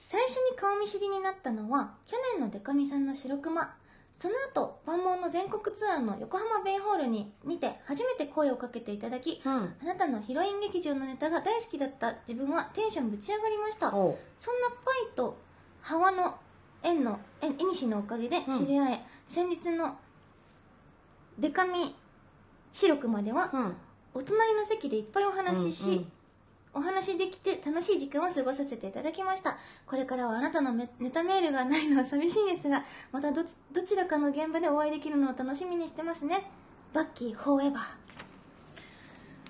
[0.00, 3.74] 最初に顔見知りになったのは去年のデカミさんの白熊
[4.20, 9.50] その後万門の全国ツアーの横浜ベイホールに見て初めて声をかけていただき、うん。
[9.50, 12.14] あなたのヒロイン劇場のネタが大好きだった。
[12.28, 13.90] 自分はテンションぶち上がりました。
[13.90, 15.38] そんなパイと
[15.80, 16.36] ハワの
[16.82, 19.96] 縁の縁縁西のおかげで知り合え、先日の
[21.38, 21.96] デカミ
[22.74, 23.76] 白熊では、うん。
[24.12, 26.12] お隣の席でいっぱいお話しし、うんうん
[26.72, 29.56] お話できて楽しい時間を過ごさせていただきました。
[29.86, 36.50] これからはあなたのめネタメールがないのは寂しいですがまたどちどちらかの現場でお会いできるのを楽しみにしてますね。
[36.92, 37.80] バッキーフォーエバ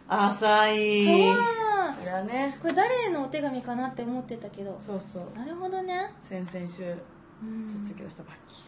[0.09, 0.79] 浅い。
[1.07, 2.59] ーいやね。
[2.61, 4.81] これ誰のお手紙かなって思ってたけど。
[4.85, 5.39] そうそう。
[5.39, 6.13] なるほどね。
[6.23, 6.95] 先々週
[7.43, 7.85] うん。
[7.87, 8.63] 卒業したバッキ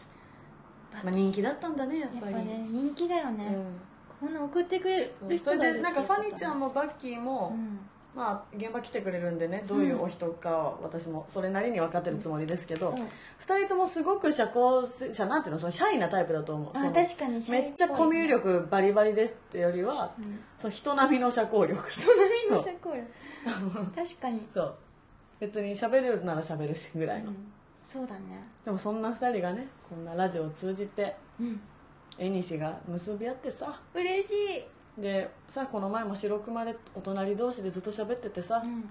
[1.01, 2.33] ー、まあ、人気だったんだねやっぱり。
[2.33, 3.55] やっぱね人気だよね、
[4.19, 7.79] こんな送ってくれうん、そる人がいるれでなんかファニーちゃんも、もバッキーも、うん
[8.15, 12.97] まあ現場来てくれるんでねどういうお人かは私もそれなりに分かってるつもりですけど、うん。
[13.39, 16.69] 二人ともすごく社交者なんていうのそのシャイなタイプだと思う。
[16.73, 20.39] あ確かにめっちゃコミュ力バリバリですってよりは、うん。
[20.59, 21.89] その人並みの社交力。
[21.89, 23.91] 人並みんな社交力。
[23.95, 24.75] 確かに、そう。
[25.39, 27.51] 別に喋れるなら喋るしぐらいの、うん。
[27.85, 28.47] そうだね。
[28.63, 31.59] でもそんな二人がねこんなラジオを通じてうん。
[32.59, 33.81] が結び合ってさ。
[33.93, 34.63] 嬉しい
[34.97, 38.89] でさこの前も白熊でお隣同士でずっと喋っててさ、うん。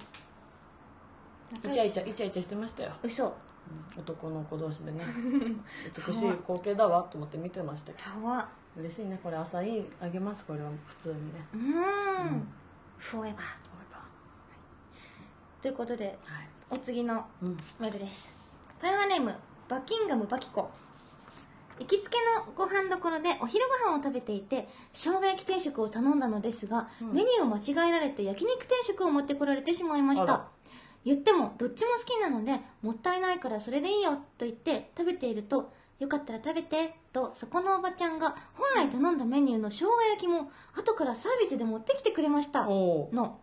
[1.70, 3.26] イチャイチャイチャイチャしてましたよ、嘘。
[3.26, 4.00] うん。
[4.00, 5.04] 男の子同士でね。
[6.06, 8.26] 美しい光景だわと思って見てましたけど。
[8.26, 9.18] はわ嬉しいね。
[9.22, 10.44] これ朝いいあげます。
[10.44, 11.46] これは普通にね。
[11.54, 11.70] うん。
[12.38, 12.48] ん。
[12.98, 13.72] フォーエバー。
[15.62, 16.48] ということではい。
[16.70, 17.56] お次のうん。
[17.78, 18.34] メールです。
[18.80, 19.32] パイワーネーム
[19.68, 20.68] バッキンガムバキコ
[21.78, 27.12] 行きつけのご飯どころでお昼ご飯を食べていて生姜焼き定食を頼んだのですが、うん。
[27.14, 30.48] メニューを間違えられて焼肉定食を持ってこられてしまいました。
[31.04, 42.66] 言ってもどっちも好きなのでもったいないからそれでいいよと言って食べているとよかったら食べてとそこのおばちゃんが本来頼んだメニューの生姜焼きも後からサービスで持ってきてくれました。
[43.12, 43.38] の。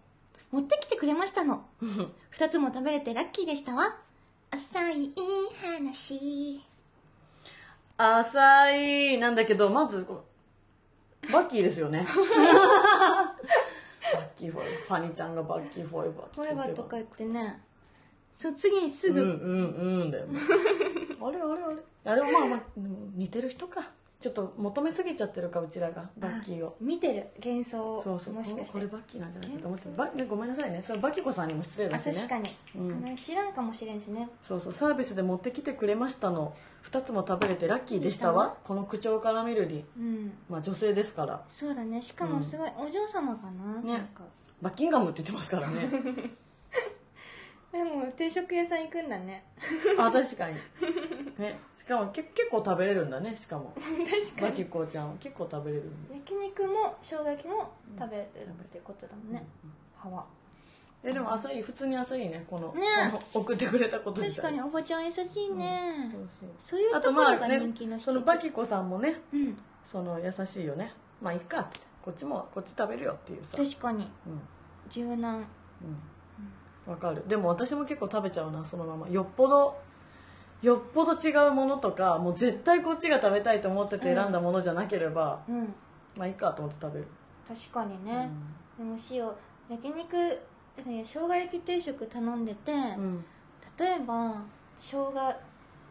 [0.52, 1.66] 持ってきてくれましたの。
[2.30, 3.98] 二つも食べれてラッキーでしたわ。
[4.52, 5.12] 浅い
[5.62, 6.69] 話
[8.02, 10.24] 浅いなんだけどまずこ
[11.28, 12.08] うバッキーですよね。
[14.14, 16.68] バッキーフォーエバーファニーちゃんがバッキーフォーエバーフォーエ言ってた。
[16.68, 17.62] バーとか言ってね。
[18.32, 20.40] そう次にすぐ、うんうんうんだよね。
[21.22, 21.74] あれあれあれ。
[21.74, 22.62] いやでもまあまあ
[23.16, 26.76] 似てる人かちょっと求めすぎちゃってるかうちらがバッキーを。
[26.82, 28.72] 見てる幻想をそうそうもしかして。
[28.74, 30.84] これバッキーなんじゃないかと思ってバねごめんなさいね。
[30.86, 32.14] それバキコさんにも失礼あだしね。
[32.16, 32.44] 確かに、
[32.76, 33.16] うん。
[33.16, 34.28] 知らんかもしれんしね。
[34.44, 36.54] そうそうサービスで持ってきてくれましたの
[36.84, 38.58] 2つも食べれてラッキーでしたわ。
[38.66, 39.86] この口調から見るに。
[39.98, 40.34] うん。
[40.50, 41.42] まあ女性ですから。
[41.48, 42.02] そうだね。
[42.02, 43.94] しかもすごいお嬢様かな,、ね。
[43.94, 44.24] なんか。
[44.62, 45.90] バッキンガムって言ってますからね。
[47.72, 49.46] でも定食屋さん行くんだね。
[49.98, 50.58] あ確かに
[51.40, 51.60] ね。
[51.76, 53.74] しかもけ結構食べれるんだねしかも。
[54.36, 55.16] 確バキコちゃんは。
[55.20, 59.46] 結構食べれるんで焼肉も生姜焼きも食べるってことだもんね、
[59.96, 60.26] 歯は。
[61.02, 61.62] えでも朝いい。
[61.62, 62.46] 普通に朝いいね。
[62.50, 62.86] このね。
[63.12, 69.58] この送ってくれたこと確かにおばちゃん優しいね、そうそうそういうあとところがまあね人気のそのバキコさんもねうん。
[69.86, 70.94] その優しいよね。
[71.22, 71.62] まあいっか。
[71.62, 73.58] ってこっちもこっち食べるよっていうさ。
[73.58, 74.10] 確かに。
[74.28, 74.42] うん。
[74.90, 75.46] 柔軟。
[76.86, 76.92] うん。
[76.92, 77.24] わかる。
[77.28, 79.08] でも私も結構食べちゃうなそのまま。
[79.10, 79.78] よっぽど
[80.62, 85.74] よっぽど違うものとかもう絶対こっちが食べたいと思ってて選んだものじゃなければ、うん。
[86.18, 87.08] まあいいかと思って食べる、
[87.48, 88.30] 確かにね、
[88.78, 89.30] でも塩
[89.70, 90.18] 焼肉
[90.86, 93.26] ね生姜焼き定食頼んでて、うん、うん、
[93.78, 94.42] 例えば
[94.78, 95.14] 生姜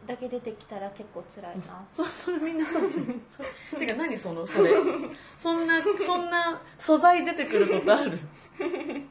[0.07, 1.83] だけ出てきたら結構辛いな。
[1.93, 3.01] そそれみんなそうです
[3.77, 4.71] てか何そのそれ。
[5.37, 8.19] そんなそんな素材出てくることある？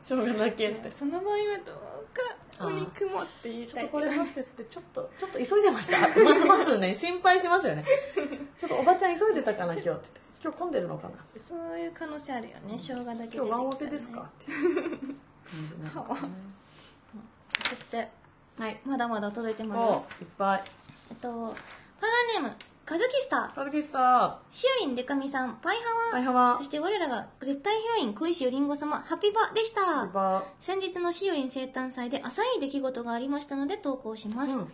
[0.03, 0.91] 生姜だけって。
[0.91, 1.77] その場合はどう
[2.15, 2.23] か
[2.61, 3.75] お肉もって言いたい。
[3.75, 6.01] ちょっとこれもしかしてちょっとちょっと急いでました？
[6.23, 7.85] まずまずね心配しますよね。
[8.59, 10.21] ちょっとおばちゃん急いでたかな今日って言って。
[10.41, 11.15] 今日混んでるのかな？
[11.41, 12.77] そういう可能性あるよね。
[12.79, 14.31] 生姜だけ出てきたら、ね、今日ワンオペですか？
[17.69, 18.09] そして
[18.59, 18.81] はい。
[18.85, 20.63] まだまだ届いてますいっぱい。
[21.11, 22.57] えっとパワーネーム
[22.89, 23.55] カズキスター。
[23.55, 24.37] カズキスター。
[24.51, 25.59] しおりんでかみさん。
[25.63, 26.19] パイハワ。
[26.21, 30.07] はいはわそして我らが絶対ヒロイン小石よりんご様ハピバでした。
[30.07, 30.43] バ。
[30.59, 34.65] 先日のしおりん生誕祭で浅い出来事がありましたので投稿します、うん。
[34.65, 34.71] 今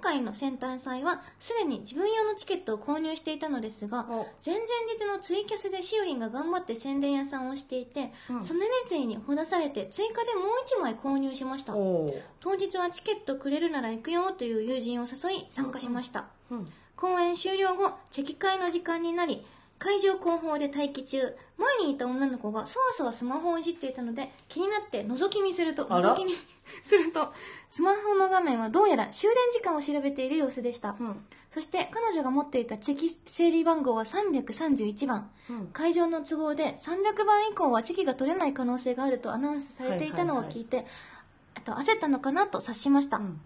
[0.00, 4.28] 回の生誕祭はすでに自分用のチケットを購入していたのですがお。
[4.46, 4.66] 前々
[4.96, 8.44] 日のツイキャスでしおりんが頑張って宣伝屋さんをしていて、うん。
[8.44, 10.44] その熱意にほだされて追加でもう
[10.78, 11.72] 1枚購入しました。
[11.72, 19.46] 当日はチケットくれるなら行くよという友人を誘い参加しました、うん公演終了後チェキ会の時間になり
[19.78, 21.36] 会場後方で待機中。
[21.56, 26.32] 前にいた女の子がそわそわスマホをいじっていたので気になって覗き見すると覗き見
[26.82, 27.32] すると
[27.70, 31.16] スマホの画面はどうやら終電時間を調べている様子でした、うん。
[31.52, 35.30] そして彼女が持っていたチェキ整理番号は331番。
[35.50, 35.66] うん。
[35.68, 40.86] 会場の都合で300番以降はチェキが取れない可能性があるとアナウンスされていたのを聞いて、
[41.54, 43.40] あと焦ったのかなと察しました、うん。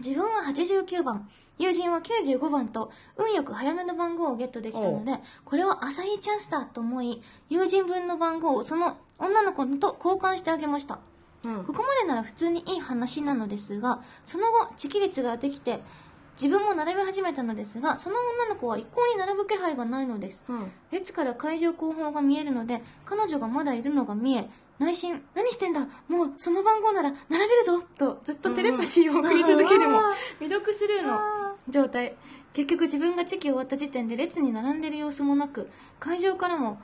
[0.00, 1.28] 自分は89番
[1.62, 5.12] 友人は95番と運よく早めの番号をゲットできたので
[5.44, 10.98] これは浅いチャンスだと思い友人分の番号をその女の子と交換してあげました。
[11.44, 11.64] うん。
[11.64, 15.80] ここまでなら普通にいい話なのですがその後チキ率ができて
[16.40, 20.42] 自分も並べ始めたのですがその女の子は一向に並ぶ気配がないのです。
[20.48, 20.72] うん。
[20.90, 24.48] 列から会場後方が見えるので彼女がまだいるのが見え
[24.78, 30.14] 内心何してんだもうその番号なら並べるぞとずっとテレパシーを送り続けるもうん。
[30.40, 31.20] 未読スルーの
[31.68, 32.16] 状態。
[32.52, 36.78] 結局自分がチェキを終わった時点で列に並んでいる様子もなく会場からも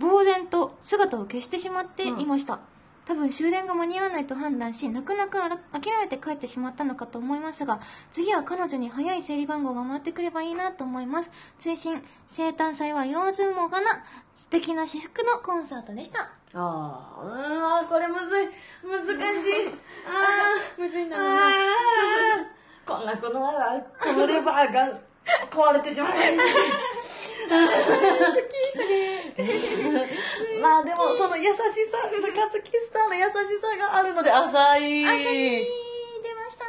[0.00, 2.60] 呆然と姿を消してしまっていました、
[3.04, 11.30] 多分終電が間に合わないと判断し泣く泣くあら諦めて帰ってしまったのかと思いますが次は彼女に早い整理番号が回ってくればいいなと思います。
[11.58, 13.86] 追伸生誕祭は用済もがな
[14.32, 16.30] 素敵な私服のコンサートでした。
[16.54, 18.48] あーうーんこれむずい。
[18.84, 19.68] 難しい。
[20.06, 22.57] あ むずいーあー
[22.88, 24.98] こんなことならこのレバーが
[25.50, 26.10] 壊れてしまう
[30.62, 31.62] まあでもその優しさ
[32.34, 35.04] カズキスターの優しさがあるので浅い。
[35.04, 36.64] 朝日出ました。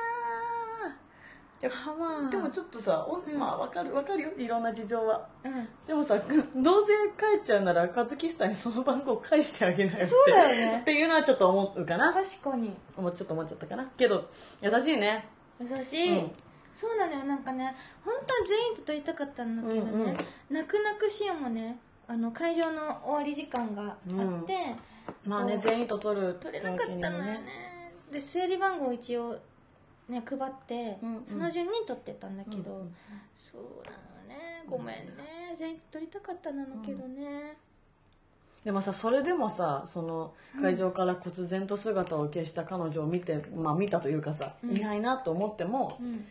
[2.31, 4.31] でもちょっとさ、おまあわかるわかるよ。
[4.37, 5.27] いろんな事情は。
[5.43, 5.67] うん。
[5.87, 10.07] でもさどうせ帰っちゃうならカズキスターにその番号返してあげなよって。
[10.07, 10.79] そうだよね。
[10.81, 12.13] っていうのはちょっと思うかな。
[12.13, 12.69] 確かに。
[12.69, 13.85] ちょっと思っちゃったかな。
[13.97, 14.29] けど
[14.61, 16.31] 優しいね優しい、うん。
[16.73, 20.17] そうなのよなんかね本当は全員と撮りたかったんだけどね、うんうん。
[20.49, 24.45] 泣く泣くシオンもねあの会場の終わり時間があって、うん。
[25.25, 27.41] まあね全員と取る撮れなかったのよね。
[28.11, 29.37] で整理番号を一応
[30.07, 31.25] ね配って、うんうん。
[31.25, 32.95] その順に取ってたんだけど、うんうん。
[33.35, 34.63] そうなのね。
[34.67, 35.55] ごめんね。
[35.57, 37.57] 全員と撮りたかったなのけどね、
[38.65, 44.77] でもさそれでもさその会場から忽然と姿を消した彼女を見て、まあ見たというかさ、うん。
[44.77, 46.25] いないなと思ってもうん。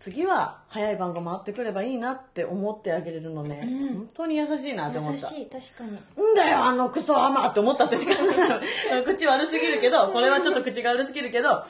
[0.00, 3.94] 次は早い番号回ってくればいいなって思ってあげれるのね、うん。
[3.94, 5.28] 本当に優しいなって思った。
[5.28, 5.90] 優しい確かに。
[6.32, 8.14] んだよあのクソアマって思ったってしか
[9.04, 11.64] 口悪すぎるけどこれはちょっと口が悪すぎるけど、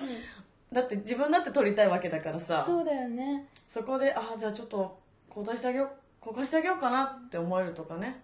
[0.72, 2.62] だって自分だって撮りたいわけだからさ。
[2.64, 3.48] そうだよね。
[3.68, 4.98] そこでああじゃあちょっと
[5.30, 8.20] 交代してあげよう焦がしてあげようかなって思えるとかね、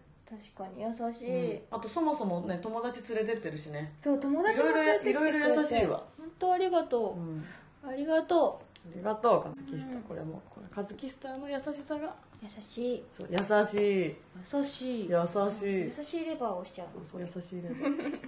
[0.57, 1.61] 確かに優しい、うん。
[1.70, 3.92] あとそもそもね友達連れてってるしね。
[4.03, 5.38] そう友達も連れてきてくれて。
[5.38, 6.03] いろいろ優しいわ。
[6.18, 7.44] 本当ありがとう、うん。
[7.87, 10.03] ありがとありがとうカズキスタ、うん。
[10.03, 12.07] これもこれカズキスタの優しさが。
[12.09, 12.11] う
[12.42, 13.05] 優しい。
[13.16, 14.16] そう優しい。
[14.59, 15.11] 優しい。
[15.11, 15.92] 優しい。
[15.97, 18.18] 優しいレバーをしちゃうそう優しいレベル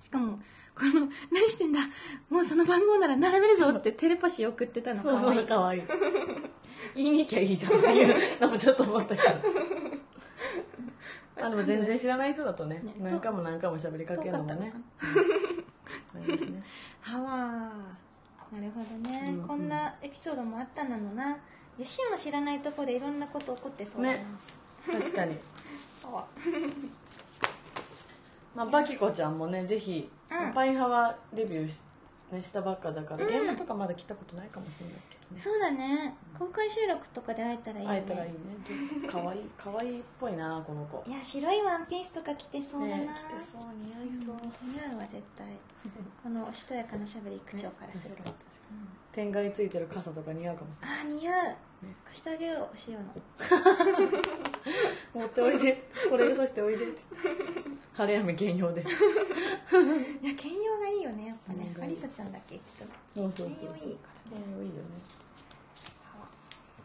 [0.00, 0.38] しかも
[0.76, 1.80] この「何してんだ？
[2.30, 5.46] もうその番号なら並べるぞ」ってテレパシー送ってたのそうそかわいうい。
[5.46, 5.82] かわいい。
[6.94, 9.28] 言いに行きゃいいじゃんっていうのもちょっと思ったけど
[11.42, 14.72] あでも全然知らない人だとねね何回も何回も喋りかけるのもね。
[17.00, 17.30] はわ
[18.52, 19.48] なるほどね、うんうん。
[19.48, 21.36] こんなエピソードもあったなのな。
[21.76, 24.24] でシオの知らないとこでいろんなこと起こってそうだな、ね。
[24.86, 25.36] 確かに。
[28.54, 30.52] まあ、バキコちゃんもねぜひ、うん。
[30.52, 31.80] パイハワデビューし,、
[32.30, 33.36] ね、したばっかだから、うん。
[33.36, 36.14] 現場とかまだ来たことないかもしれないけどねそうだね。
[36.38, 37.98] 公開収録とかで会えたらいいよね。
[37.98, 38.38] 会えたらいいね。
[39.08, 41.02] かわいいかわいいっぽいなこの子。
[41.08, 43.14] いや白いワンピースとか着てそうだな、ね着て
[43.52, 45.46] そう似合いそう、似合うわ絶対。
[46.22, 48.16] このしとやかなしゃべり口調からする。
[48.16, 48.34] と、確かに。
[49.14, 50.98] 確かについてる傘とか似合うかもしれない。
[50.98, 51.36] あー似合う、
[52.04, 53.04] 貸してあげようしおの。
[55.14, 55.88] 持っておいで。
[56.10, 56.86] これでさしておいで。
[57.92, 58.80] 晴れ雨兼用で。
[58.82, 58.90] いや
[60.36, 61.72] 兼用がいいよねやっぱね。
[61.76, 61.84] うん。
[61.84, 64.08] アリサちゃんだっけそうそうそう兼用いいか。
[64.08, 64.80] ら兼用いいよね。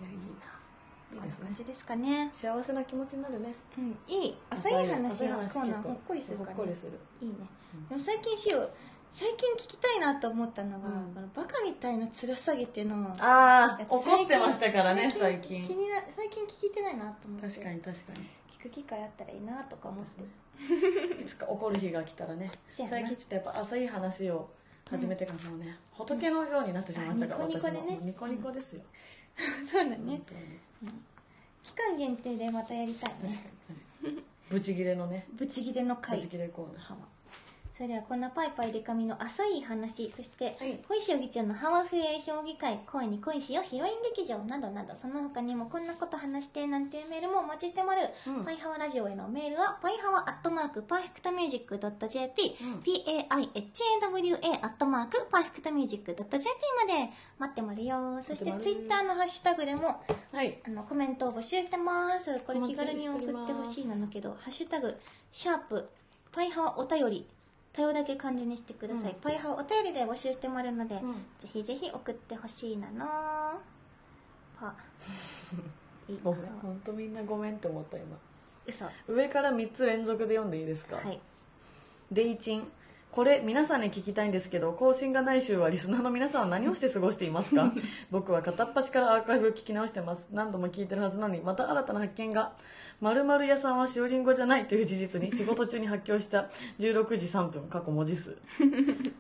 [0.02, 1.22] いやいいこんな。
[1.22, 1.46] ないいですね。
[1.46, 2.32] 感じですかね。
[2.34, 3.54] 幸せな気持ちになるね。
[3.78, 4.36] うんいい。
[4.50, 7.00] 浅い話浅いのコーナー結構ほっこりするからねほっこりする。
[7.22, 7.36] いいね。
[7.74, 8.70] うんでも最近しお
[9.12, 11.14] 最近聞きたいなと思ったのが、うん。
[11.14, 17.48] このバカみたいなつらさげっていうのをああや怒ってましたからね最近気にな最近聞いてないなと思って。
[17.48, 18.28] 確かに確かに。
[18.60, 20.24] 聞く機会あったらいいなとか思って。
[21.22, 22.52] いつか怒る日が来たらね。
[22.70, 24.50] 最近ちょっとやっぱ浅い話を
[24.90, 27.50] 始めてからもうね、仏のようになってしまいましたから、うん。
[27.50, 28.00] ニコニコでね。
[28.02, 28.82] ニコニコですよ、
[29.64, 29.98] そうだね。
[29.98, 30.94] 本当に。
[31.64, 34.24] 期間限定でまたやりたい確かにね確かに。
[34.50, 35.28] ブチギレのね。
[35.38, 36.96] ブチギレのブ回チギレコーナー
[37.80, 40.82] それではこんなパイパイデカミの浅い話そして、はい。
[40.86, 48.44] 小石議長のハワフエ評議会恋に恋しよヒロイン劇場などなどその他にもこんなこと話してなんていうメールもお待ちしてまる、うん。
[48.44, 58.22] パイハワラジオへのメールはパイハワアットマークパーフェクトミュージック .jp、うん paihawa アットマークパーフェクトミュージック .jp まで待ってまるよ。
[58.22, 60.60] そしてツイッターのハッシュタグでもはい。
[60.68, 62.42] あのコメントを募集してます。
[62.42, 64.98] これ気軽に送ってほしいなんだけど「ハッシュタグ
[65.32, 65.88] シャープ
[66.34, 67.26] パイハワお便り」
[67.74, 69.20] 多様だけ漢字にしてください、うん。
[69.20, 71.14] パイハワお便りで募集してもらうので、うん。
[71.40, 73.06] ぜひぜひ送ってほしいなの。
[74.60, 74.74] パ。
[76.10, 78.18] いいごめん本当みんなごめんって思った今。
[78.66, 78.86] 嘘。
[78.86, 81.20] は上から3つ連続で読んでいいですか、い。
[82.12, 82.72] デイチン。
[83.12, 87.74] これ皆さんに聞きたいんですけど更新がない週はリスナーの皆さんは何をして過ごしていますか？
[88.12, 90.28] 僕は片っ端からアーカイブを聞き直してます。
[90.32, 92.54] 何度も聞いてるはずなのにまた新たな発見が
[93.02, 98.38] 〇〇屋さんはしおりんごじゃないという事実に 仕事中に発狂した16時3分過去文字数。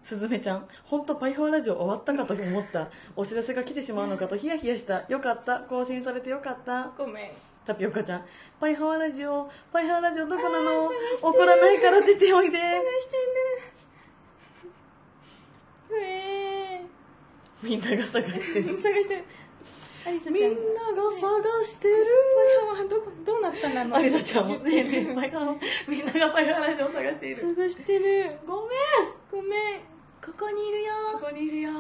[0.03, 5.05] すずめちゃん本当パイハワラジオ終わったかと思ったお知らせが来てしまうのかとヒヤヒヤした。
[5.07, 5.59] よかった。
[5.61, 6.91] 更新されてよかった。
[6.97, 7.31] ごめん。
[7.65, 8.25] タピオカちゃん
[8.59, 10.89] パイハワラジオパイハワラジオどこなの？
[11.21, 12.57] 怒らないから出ておいで。
[12.57, 13.17] 探して
[15.95, 16.01] る。
[16.01, 16.85] え
[17.61, 18.75] みんなが探してる。
[18.75, 19.23] ー、 探してる
[20.05, 22.05] みんなが探してる。
[22.69, 24.57] パイハワどこどうなったんだろうアリサちゃんも。
[24.59, 25.55] ねえねえパイハワ
[25.87, 27.35] みんながパイハワラジオを探している。
[27.35, 28.39] 探してる。
[28.47, 28.69] ごめん。
[29.31, 29.79] ごめん。
[30.23, 30.93] ここにいるよ。
[31.13, 31.71] ここにいるよ。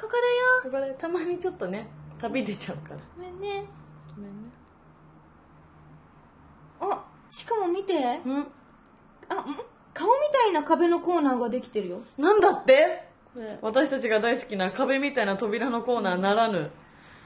[0.00, 0.18] ここだよ。
[0.62, 1.88] ここでたまにちょっとね
[2.20, 2.96] 旅出ちゃうから。
[3.16, 3.66] ごめんね。
[4.16, 4.50] ごめんね。
[6.80, 7.94] あしかも見て。
[7.94, 8.46] うん。
[9.28, 9.58] あん？
[9.94, 12.00] 顔みたいな壁のコーナーができてるよ。
[12.18, 13.08] なんだって？
[13.34, 13.58] これ。
[13.60, 16.70] 私たちが大好きな壁みたいな扉のコーナーならぬ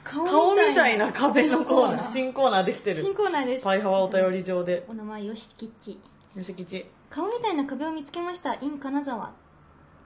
[0.07, 2.03] 顔顔みたいな壁のコーナー。
[2.03, 3.13] 新新コーナーできてる。
[3.13, 3.65] コーナーです。
[3.65, 4.85] パイハワお便り上で。
[4.87, 5.99] お名前よしきっち
[6.35, 8.55] 吉吉顔みたいな壁を見つけました。
[8.61, 9.33] in 金沢。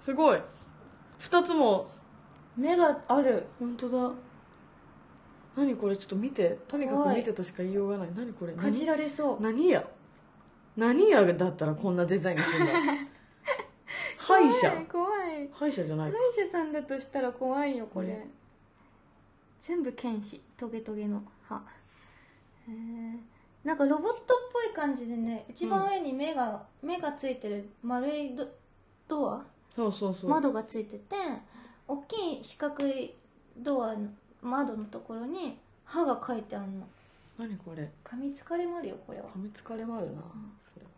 [0.01, 0.41] すごい。
[1.19, 1.87] 二つも。
[2.57, 3.45] 目がある。
[3.59, 4.11] 本当だ。
[5.55, 6.57] 何これちょっと見て。
[6.67, 8.09] とにかく見てとしか言いようがない。
[8.15, 8.53] 何これ？
[8.53, 9.41] かじられそう。
[9.41, 9.85] 何や？
[10.77, 12.73] 何やだったらこんなデザインするんだ
[14.17, 14.71] 歯医者。
[14.71, 15.49] 怖い怖い。
[15.51, 16.11] 歯医者じゃない。
[16.11, 18.31] 歯医者さんだとしたら怖いよこれ、ね
[19.61, 21.55] 全部剣士トゲトゲの歯。
[22.67, 23.19] へえ
[23.63, 28.47] なんかロボットっぽい感じでね一番上に目が、目がついてる丸いド
[29.07, 29.45] ドア？
[29.75, 30.29] そうそうそう。
[30.31, 31.15] 窓がついてて
[31.87, 33.13] 大きい四角い
[33.55, 34.09] ドアの
[34.41, 36.87] 窓のところに歯が書いてあるの。
[37.37, 37.91] 何これ？
[38.03, 39.25] 噛みつかれまるよこれは。
[39.35, 40.27] 噛みつかれまるな、こ
[40.77, 40.89] れは。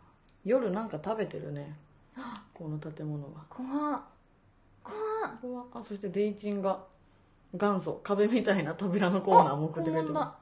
[0.45, 1.76] 夜なんか食べてるね。
[2.53, 3.43] この建物は。
[3.49, 3.66] 怖
[3.97, 4.01] っ。
[5.41, 5.66] 怖っ。
[5.74, 6.80] あそしてデイチンが
[7.54, 10.20] 元祖壁みたいな扉のコーナーも送ってくれてあ本当ま。
[10.22, 10.38] だ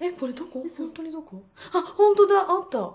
[0.00, 0.62] えこれどこ？
[0.64, 1.42] 嘘本当にどこ？
[1.72, 2.92] あ本当だあった。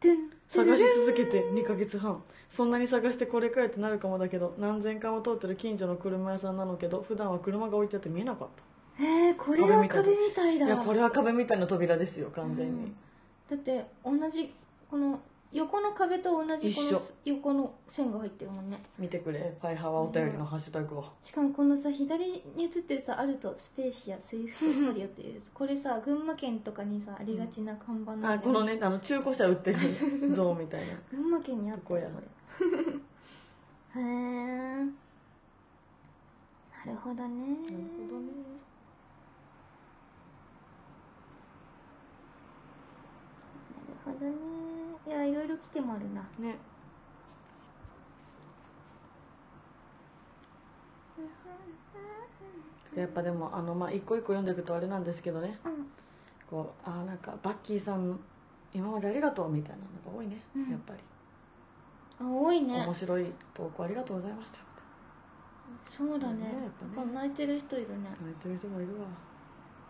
[0.00, 2.22] でん探し続けて2ヶ月半。
[2.50, 8.48] そんなに探してこれかよってなるかもだけど何千回も通ってる近所の車屋さんなのけど普段は車が置いてあって見えなかっ
[9.00, 10.66] えー、これは壁みたいだ。
[10.66, 12.92] たいやこれは壁みたいな扉ですよ完全に、
[13.48, 14.52] だって同じ
[14.90, 15.18] この
[15.52, 18.82] 横の壁と同じこの一緒横の線が入ってるもんね。
[18.98, 19.54] 見てくれ。
[19.60, 21.04] パイハワお便りのハッシュタグを。
[21.22, 25.50] しかもこのさ左に写ってるさアルトスペーシアスイフトソリオっていうやつ。
[25.52, 29.78] これさ群馬県とかにさありがちな看板なんだよあこのねあの中古車売ってる
[30.34, 30.94] 像みたいな。
[31.10, 32.08] 群馬県にあったここや。
[32.08, 32.20] こ
[33.94, 34.00] れ。
[34.00, 34.84] へえ
[36.86, 37.28] なるほどね。
[37.28, 37.28] なる
[38.08, 38.32] ほどね。
[44.06, 46.22] なるほどねいやいろいろ来てもあるな。
[46.38, 46.56] ね。
[52.96, 55.58] やっぱでもあのまあ一個一個読んでいくとあれなんですけどね。
[55.64, 55.86] うん。
[56.48, 58.20] こうあーなんかバッキーさん
[58.74, 61.00] 今までありがとうみたいなのが多いね、うんやっぱり、
[62.20, 62.84] あ多いね。
[62.84, 64.58] 面白い投稿ありがとうございました。
[65.84, 66.38] そうだね。
[66.38, 67.12] ねやっぱね。
[67.12, 68.10] 泣いてる人いるね。
[68.20, 69.06] 泣いてる人もいるわ。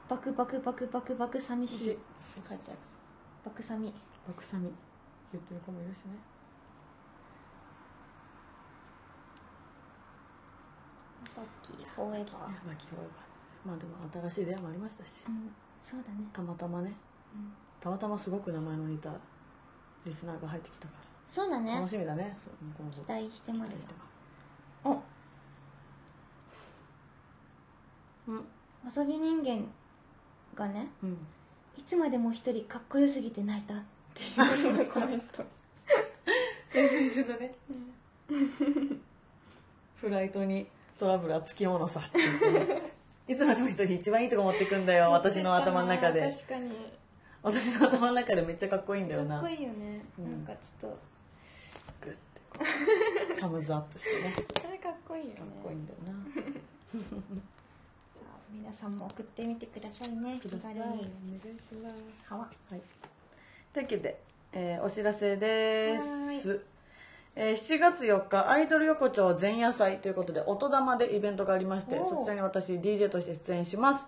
[0.09, 1.79] バクバクバクバクバク寂しい。
[1.79, 1.99] し
[2.49, 2.79] 書いてある。
[3.45, 3.93] バクサミ。
[4.27, 4.71] バクサミ
[5.33, 6.17] 言ってる子もいるしね。
[11.37, 12.17] バッキーフォー。
[12.17, 13.97] エバーねバッキーフォーエバーまあでも
[14.31, 15.25] 新しい出会いもありましたし。
[15.29, 15.51] うん。
[15.81, 16.93] そうだね、たまたまね。
[17.35, 19.11] うん、たまたますごく名前の似た
[20.05, 20.95] リスナーが入ってきたか
[21.27, 21.73] そうだね。
[21.73, 22.37] ら楽しみだね。
[22.39, 23.53] そう期待して
[24.85, 24.91] お。
[28.29, 28.37] うん。
[28.85, 29.65] わさび人間
[30.55, 31.17] がねうん。
[31.77, 33.75] いつまでも一人かっこよすぎて泣いた
[34.15, 35.45] っていうコメント
[36.73, 37.53] 先週のね
[39.97, 40.67] フライトに
[40.99, 42.93] トラブルはつきものさって
[43.29, 46.21] いつも一人一番いいとこ持ってくんだよ 私の頭の中で。
[46.21, 46.73] 確かに。
[47.43, 50.45] 私の頭の中でめっちゃかっこいいんだよかなっこいいよね、うん。
[50.45, 50.99] なんかちょっと。
[52.03, 53.35] グッて。
[53.41, 54.35] サムズアップしてね。
[54.61, 55.37] それかっこいいよね。
[55.37, 56.13] かっこいいんだよな。
[58.15, 60.81] さあ皆さんも送ってみてくださいね気軽に。
[60.81, 61.01] お願い
[61.59, 62.33] します。
[62.33, 62.51] はわ。
[62.71, 62.83] はい、
[63.73, 64.21] というわけで、
[64.53, 66.03] えーお知らせでは
[66.43, 66.61] す、
[67.37, 74.07] えー7月4日アイドル横丁前夜祭ということで音玉でイベントがありましてそちらに私 DJ として出演します。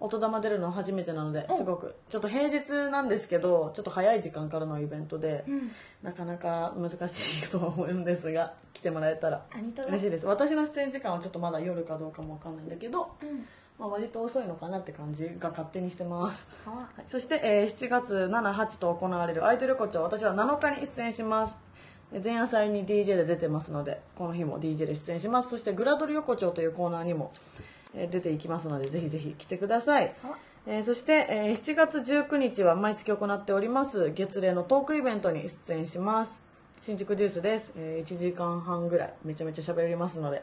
[0.00, 1.56] 音玉出るの初めてなのでお。
[1.56, 1.96] すごく。
[2.08, 5.70] ちょっと平日なんですけどちょっと早い時間からのイベントで、うん。
[6.02, 9.44] なかなか難しいとは思うんですが来てもらえたら
[9.88, 10.26] 嬉しいです。
[10.26, 13.46] 私の出演時間はちょっとまだ夜かどうかもわかんないんだけど、うん
[13.78, 16.48] まあ、割と遅いのかなって感じが勝手にしてます。
[16.64, 21.56] はいそして、えー7月78と行われるアイドル横丁私は7日に出演します。
[22.12, 25.50] えー前夜祭に DJ で出てますのでこの日も DJ で出演します。
[25.50, 27.32] そしてグラドル横丁というコーナーにも、
[27.94, 30.12] えー出ていきますのでぜひぜひ来てください。
[30.66, 36.42] えーそして、えー7月19日は毎月行っております月例のトークイベントに出演します
[36.82, 40.42] 新宿デュースです、え1時間半ぐらいめちゃめちゃ喋りますので、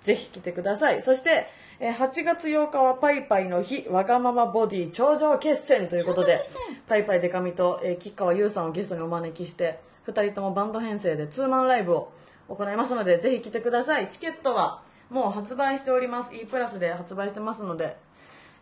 [0.00, 1.02] ぜひ来てください。
[1.02, 1.46] そして、
[1.80, 6.42] えー8月8日はパイパイの日わがままボディ頂上決戦ということで
[6.88, 12.12] パイパイデカミと、えー吉川優さんをゲストにお招きして2人ともバンド編成でツーマンライブを
[12.48, 14.08] 行いますのでぜひ来てください。
[14.10, 16.34] チケットはもう発売しております。
[16.34, 17.96] E プラスで発売してますので、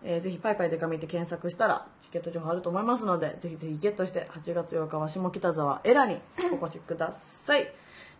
[0.08, 6.20] えーぜひパイパイデカミって検索したらチケット情報あると思いますのでぜひぜひゲットして8月8日は下北沢エラに
[6.60, 7.12] お越しくだ
[7.44, 7.66] さい。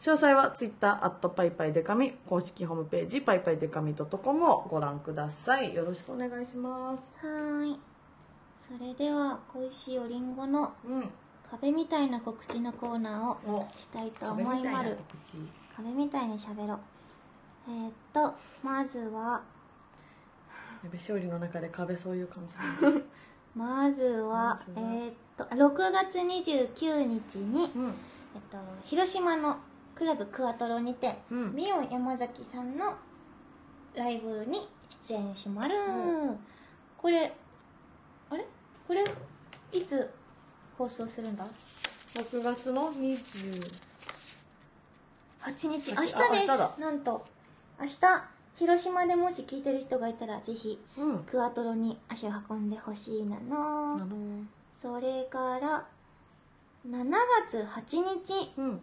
[0.01, 5.74] 詳細は Twitter アットパイパイデカミ公式ホームページパイパイデカミ .com をご覧ください。
[5.74, 7.14] よろしくお願いします。
[7.22, 7.80] はーい。
[8.57, 11.11] それでは恋しいおりんごのうん。
[11.51, 13.68] 壁みたいな告知のコーナーをお。
[13.78, 14.99] したいと思いまる
[15.76, 16.78] 壁みたいにしゃべろう。
[17.68, 19.43] えー、っとまずは
[20.87, 22.55] やべ勝利の中で壁そういう感じ。
[23.59, 27.89] まずはえー、っと6月29日に、うん。
[27.89, 29.57] えっと、広島の
[29.97, 31.55] クラブクアトロにて、うん。
[31.55, 32.97] ミオン山崎さんの
[33.97, 34.68] ライブに
[35.09, 36.39] 出演しまる、う
[36.97, 37.34] これ
[38.30, 38.47] あれ？
[38.87, 39.05] これ
[39.72, 40.09] いつ
[40.78, 41.45] 放送するんだ
[42.14, 43.72] ？6月の20
[45.41, 45.93] 8日。
[45.93, 47.24] 明日あですなんと
[47.80, 51.19] 明日広島でもし聞いてる人がいたらぜひうん。
[51.25, 53.95] クアトロに足を運んでほしいなの。
[53.95, 54.07] あの
[54.75, 55.87] それから
[56.89, 57.11] 7
[57.49, 58.53] 月8日。
[58.57, 58.81] うん。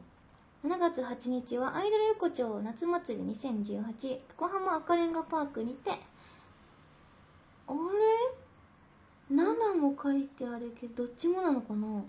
[0.65, 5.91] 7月8日はアイドル横丁夏祭り2018横浜赤レンガパークにて。
[7.67, 7.73] あ
[9.29, 12.03] れ ?7 も書いてあるけどどっちもなのかな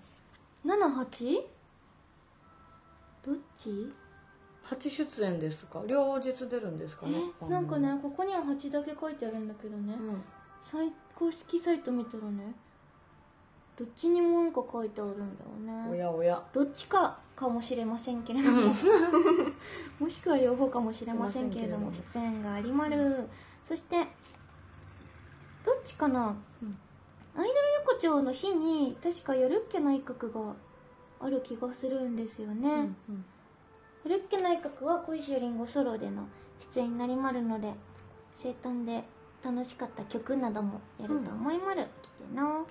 [0.67, 1.43] ?78?
[3.25, 3.93] どっち？
[4.65, 5.83] 8出演ですか？
[5.87, 7.19] 両日出るんですかね？
[7.43, 10.23] えなんかねここには8だけ書いてあるんだけどね、うん。
[10.61, 12.55] 最公式サイト見たらね
[13.79, 15.51] どっちにもなんか書いてあるんだよ
[15.91, 16.43] おねやおや。
[16.53, 18.73] どっちかかもしれませんけれども。
[20.01, 23.29] もしくは両方かもしれませんけれども出演がありまる。
[23.65, 23.97] そして
[25.65, 26.79] どっちかな、うん。
[27.37, 27.53] アイドル
[27.89, 30.55] 横丁の日に確かやるっけ内閣が
[31.21, 33.25] ある気がするんですよね、うんうん
[34.05, 36.27] やるっけ内閣は小石りんごソロでの
[36.73, 37.73] 出演になりまるので
[38.35, 39.05] 生誕で
[39.45, 42.65] 楽しかった曲などもやると思いまる、来てな。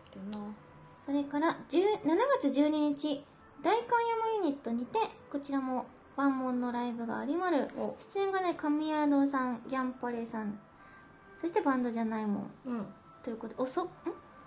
[1.05, 3.23] それから10 7月12日
[3.61, 3.99] 大観
[4.41, 4.99] 山ユニットにて
[5.31, 7.69] こちらも万門のライブがありまる。
[7.77, 7.95] お。
[8.13, 10.59] 出演がね神谷堂さんギャンパレさん。
[11.41, 12.51] そしてバンドじゃないもん。
[12.65, 12.85] うん。
[13.23, 13.89] ということでおそん？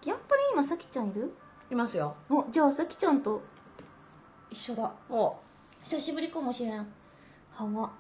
[0.01, 1.33] ギャンパレ今さきちゃんいる？
[1.71, 2.15] いますよ。
[2.31, 3.43] おじゃあさきちゃんと
[4.51, 4.93] 一緒だ。
[5.11, 5.37] お
[5.87, 6.79] 久しぶりかもしれん。
[7.53, 7.93] はわ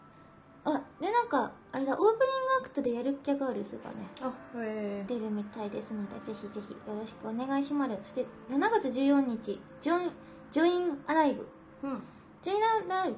[0.65, 2.19] あでなんかあれだオープニング
[2.61, 4.27] アクトでやるっきゃガールズがねあ
[4.61, 5.05] へえ。
[5.07, 7.93] 出るみたいですのでぜひぜひよろしくお願いします。
[8.03, 10.11] そして7月14日ジョイン
[10.51, 11.47] ジョインアライブ。
[11.85, 12.03] うん。
[12.43, 13.17] ジョインアライブ。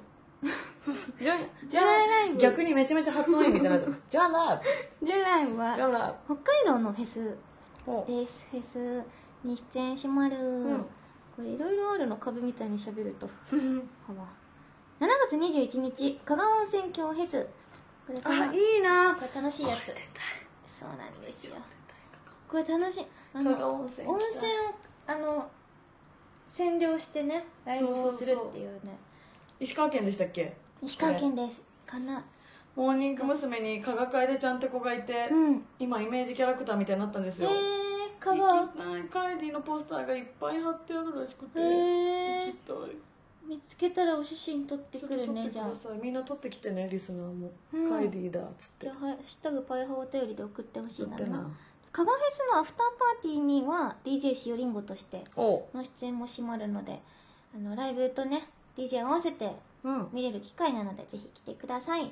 [1.25, 2.39] じゃじゃあライブ。
[2.39, 4.61] 逆にめちゃめちゃ発音いいみたいになってるじゃあラ
[5.03, 7.37] ジョインライブブじゃあはラ北海道のフェス
[7.87, 9.03] ブおですフェス
[9.43, 10.85] に出演しまる、ん。
[11.35, 13.27] これいろいろあるの壁みたいに喋ると。
[14.07, 14.29] はわ
[15.01, 17.47] 7月21日加賀温泉郷フェス。
[18.07, 19.15] これあいいな。
[19.15, 19.95] これ楽しいやつ。
[20.67, 21.55] そうなんですよ。
[22.49, 23.07] これ楽しい。
[23.35, 24.55] あ加賀温泉温泉を
[25.07, 25.49] あの
[26.49, 28.99] 占領してねライブをするっていうね。
[29.61, 30.57] 石川県でしたっけ？
[30.83, 31.63] 石川県です。
[31.87, 32.25] かな。
[32.75, 33.61] モーニング娘。
[33.61, 35.65] に加賀楓ちゃんって子がいて、うん。
[35.79, 38.63] 今イメージキャラクターみたいになったんですよ、えー、香川。
[38.63, 39.03] 行きたい。
[39.05, 42.97] カイディのポスターがいっぱい貼ってあるらしくて、行きたい
[43.49, 45.73] 見つけたらお写真撮ってくるねじゃあ。
[46.03, 47.91] みんな撮ってきてねリスナーも、うん。
[47.91, 48.87] カイディだっつって。
[48.87, 51.17] じゃあハッシュタグパイハワお便りで送ってほしいな。
[51.17, 51.51] な。
[51.91, 57.01] 加賀フェスのアフターパーティーには DJ しおりんごとしておの出演も閉まるので
[57.57, 58.47] あのライブとね
[58.77, 59.51] DJ 合わせて
[59.83, 60.09] うん。
[60.13, 62.11] 見れる機会なのでぜひ来てください。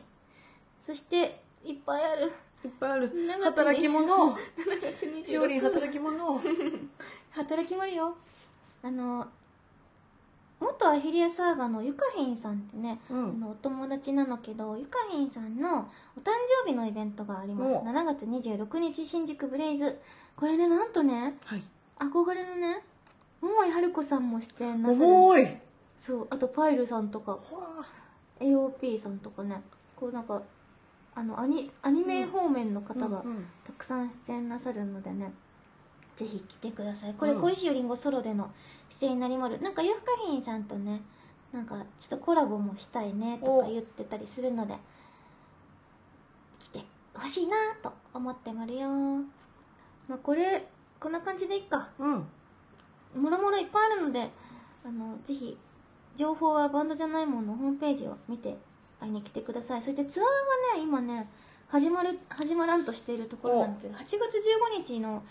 [0.80, 2.32] そしていっぱいある。
[2.64, 3.12] いっぱいある。
[3.42, 4.06] 働き者。
[4.56, 6.40] 7月しおりん26働き者。
[7.30, 8.16] 働きもあるよ。
[8.82, 9.26] あの
[10.60, 13.30] 元アフィリアサーガのゆかひんさんってね、うん。
[13.30, 16.30] あのお友達なのけどゆかひんさんのお誕
[16.64, 17.74] 生日のイベントがあります。
[17.74, 17.82] お。
[17.84, 19.98] 7月26日新宿ブレイズ。
[20.36, 21.62] これねなんとねはい。
[21.98, 22.82] 憧れのね
[23.40, 24.94] 桃井春子さんも出演なさ
[25.34, 25.48] る。
[25.96, 27.38] そうあとパイルさんとか
[28.40, 29.62] AOP さんとかね。
[29.94, 30.42] こうなんか
[31.14, 33.46] あのアニアニメ方面の方がうんうん。
[33.64, 35.32] たくさん出演なさるのでね、
[36.16, 37.14] ぜひ来てください。
[37.14, 37.40] これうん。
[37.42, 38.50] 小石よりんごソロでの
[38.90, 39.60] 出演になりまる。
[39.60, 41.02] なんかゆふかひんさんとね
[41.52, 44.74] なんかちょっとコラボもしたいねとか言ってたりするので
[46.58, 46.80] 来て
[47.14, 48.88] ほしいなと思ってまるよ。
[50.08, 50.66] まあこれ
[50.98, 51.90] こんな感じでいっか。
[51.98, 52.26] うん。
[53.22, 54.30] もろもろいっぱいあるので
[54.84, 55.56] あのぜひ
[56.16, 58.56] 情報はバンドじゃないもののホームページを見て
[59.00, 59.82] 会いに来てください。
[59.82, 60.26] そしてツアー
[60.74, 61.28] がね今ね
[61.68, 64.16] 始まる始まらんとしているところなんだけど8月
[64.78, 65.22] 15日の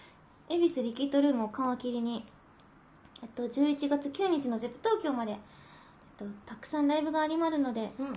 [0.49, 2.25] 恵比寿リキッドルームを皮切りに、
[3.21, 5.37] えっと、11月9日の ZEP 東京まで、えっ
[6.17, 8.07] と、たくさんライブがありまるのでうん。
[8.07, 8.15] あの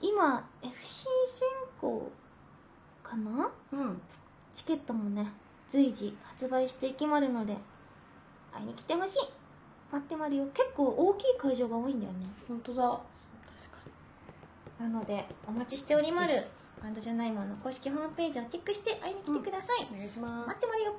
[0.00, 1.48] 今 FC 選
[1.80, 2.10] 考
[3.02, 3.50] かな？
[3.72, 4.00] うん。
[4.54, 5.26] チケットもね
[5.68, 7.56] 随時発売していきまるので
[8.52, 9.18] 会いに来てほしい。
[9.90, 10.46] 待ってまるよ。
[10.54, 12.26] 結構大きい会場が多いんだよね。
[12.46, 13.00] 本当だ。
[14.78, 16.44] なのでお待ちしておりまる
[16.82, 20.48] バンドじゃないものの公式ホームページをチェックして会いに来てください、お願いします。
[20.48, 20.92] 待ってまるよ。
[20.92, 20.98] こ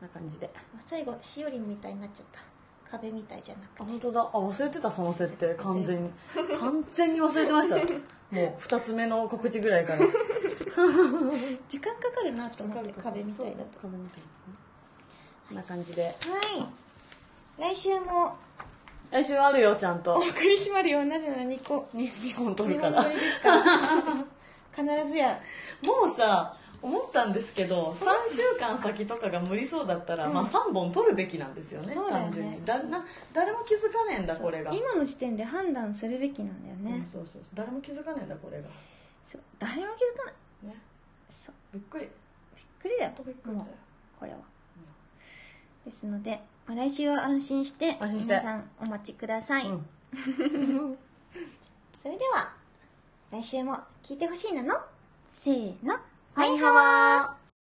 [0.00, 0.50] んな感じで。
[0.80, 2.40] 最後しおりんみたいになっちゃった。
[2.90, 4.20] 壁みたいじゃなくてあ本当だ。
[4.20, 5.54] あ忘れてたその設定。
[5.54, 6.10] 完全に。
[6.58, 7.76] 完全に忘れてました。
[7.76, 10.06] もう2つ目の告知ぐらいから。
[11.68, 13.80] 時間かかるなと思って壁みたいだと。
[13.80, 14.26] 壁みたいな。
[15.48, 16.04] こんな感じで。
[16.04, 16.14] はい。
[17.74, 18.36] 来週も。
[19.10, 20.14] 来週あるよちゃんと。
[20.14, 21.04] お送りしまるよ。
[21.04, 21.88] なぜなら2個。
[21.94, 23.02] 2本取2るから。
[23.02, 23.62] 本撮りですから
[24.76, 25.40] 必ずや。
[25.84, 30.34] もうさ思ったんですけど3週間先とかが無理そうだったら、うん。
[30.34, 32.00] まあ3本取るべきなんですよねね。
[32.08, 32.64] 単純に。
[32.64, 34.72] だな誰も気づかねえんだこれが。
[34.72, 37.52] 今の時点で判断するべきなんだよね、うんそうそうそう。
[37.54, 38.68] 誰も気づかねえんだこれが。
[39.24, 39.40] そう。
[39.58, 40.34] 誰も気づかない。
[40.68, 40.76] ね。
[41.30, 41.54] そう。
[41.74, 42.04] びっくり。
[42.04, 42.12] びっ
[42.82, 43.12] くりだよ。
[43.24, 43.66] びっくりだよ。
[44.20, 44.38] これは、
[45.84, 48.34] ですので、まあ、来週は安心して安心して。
[48.34, 49.86] 皆さんお待ちください、うん。
[52.00, 52.54] それでは
[53.30, 54.74] 来週も聞いてほしいなの？
[55.36, 55.96] せーの。
[56.34, 57.45] ファイハワー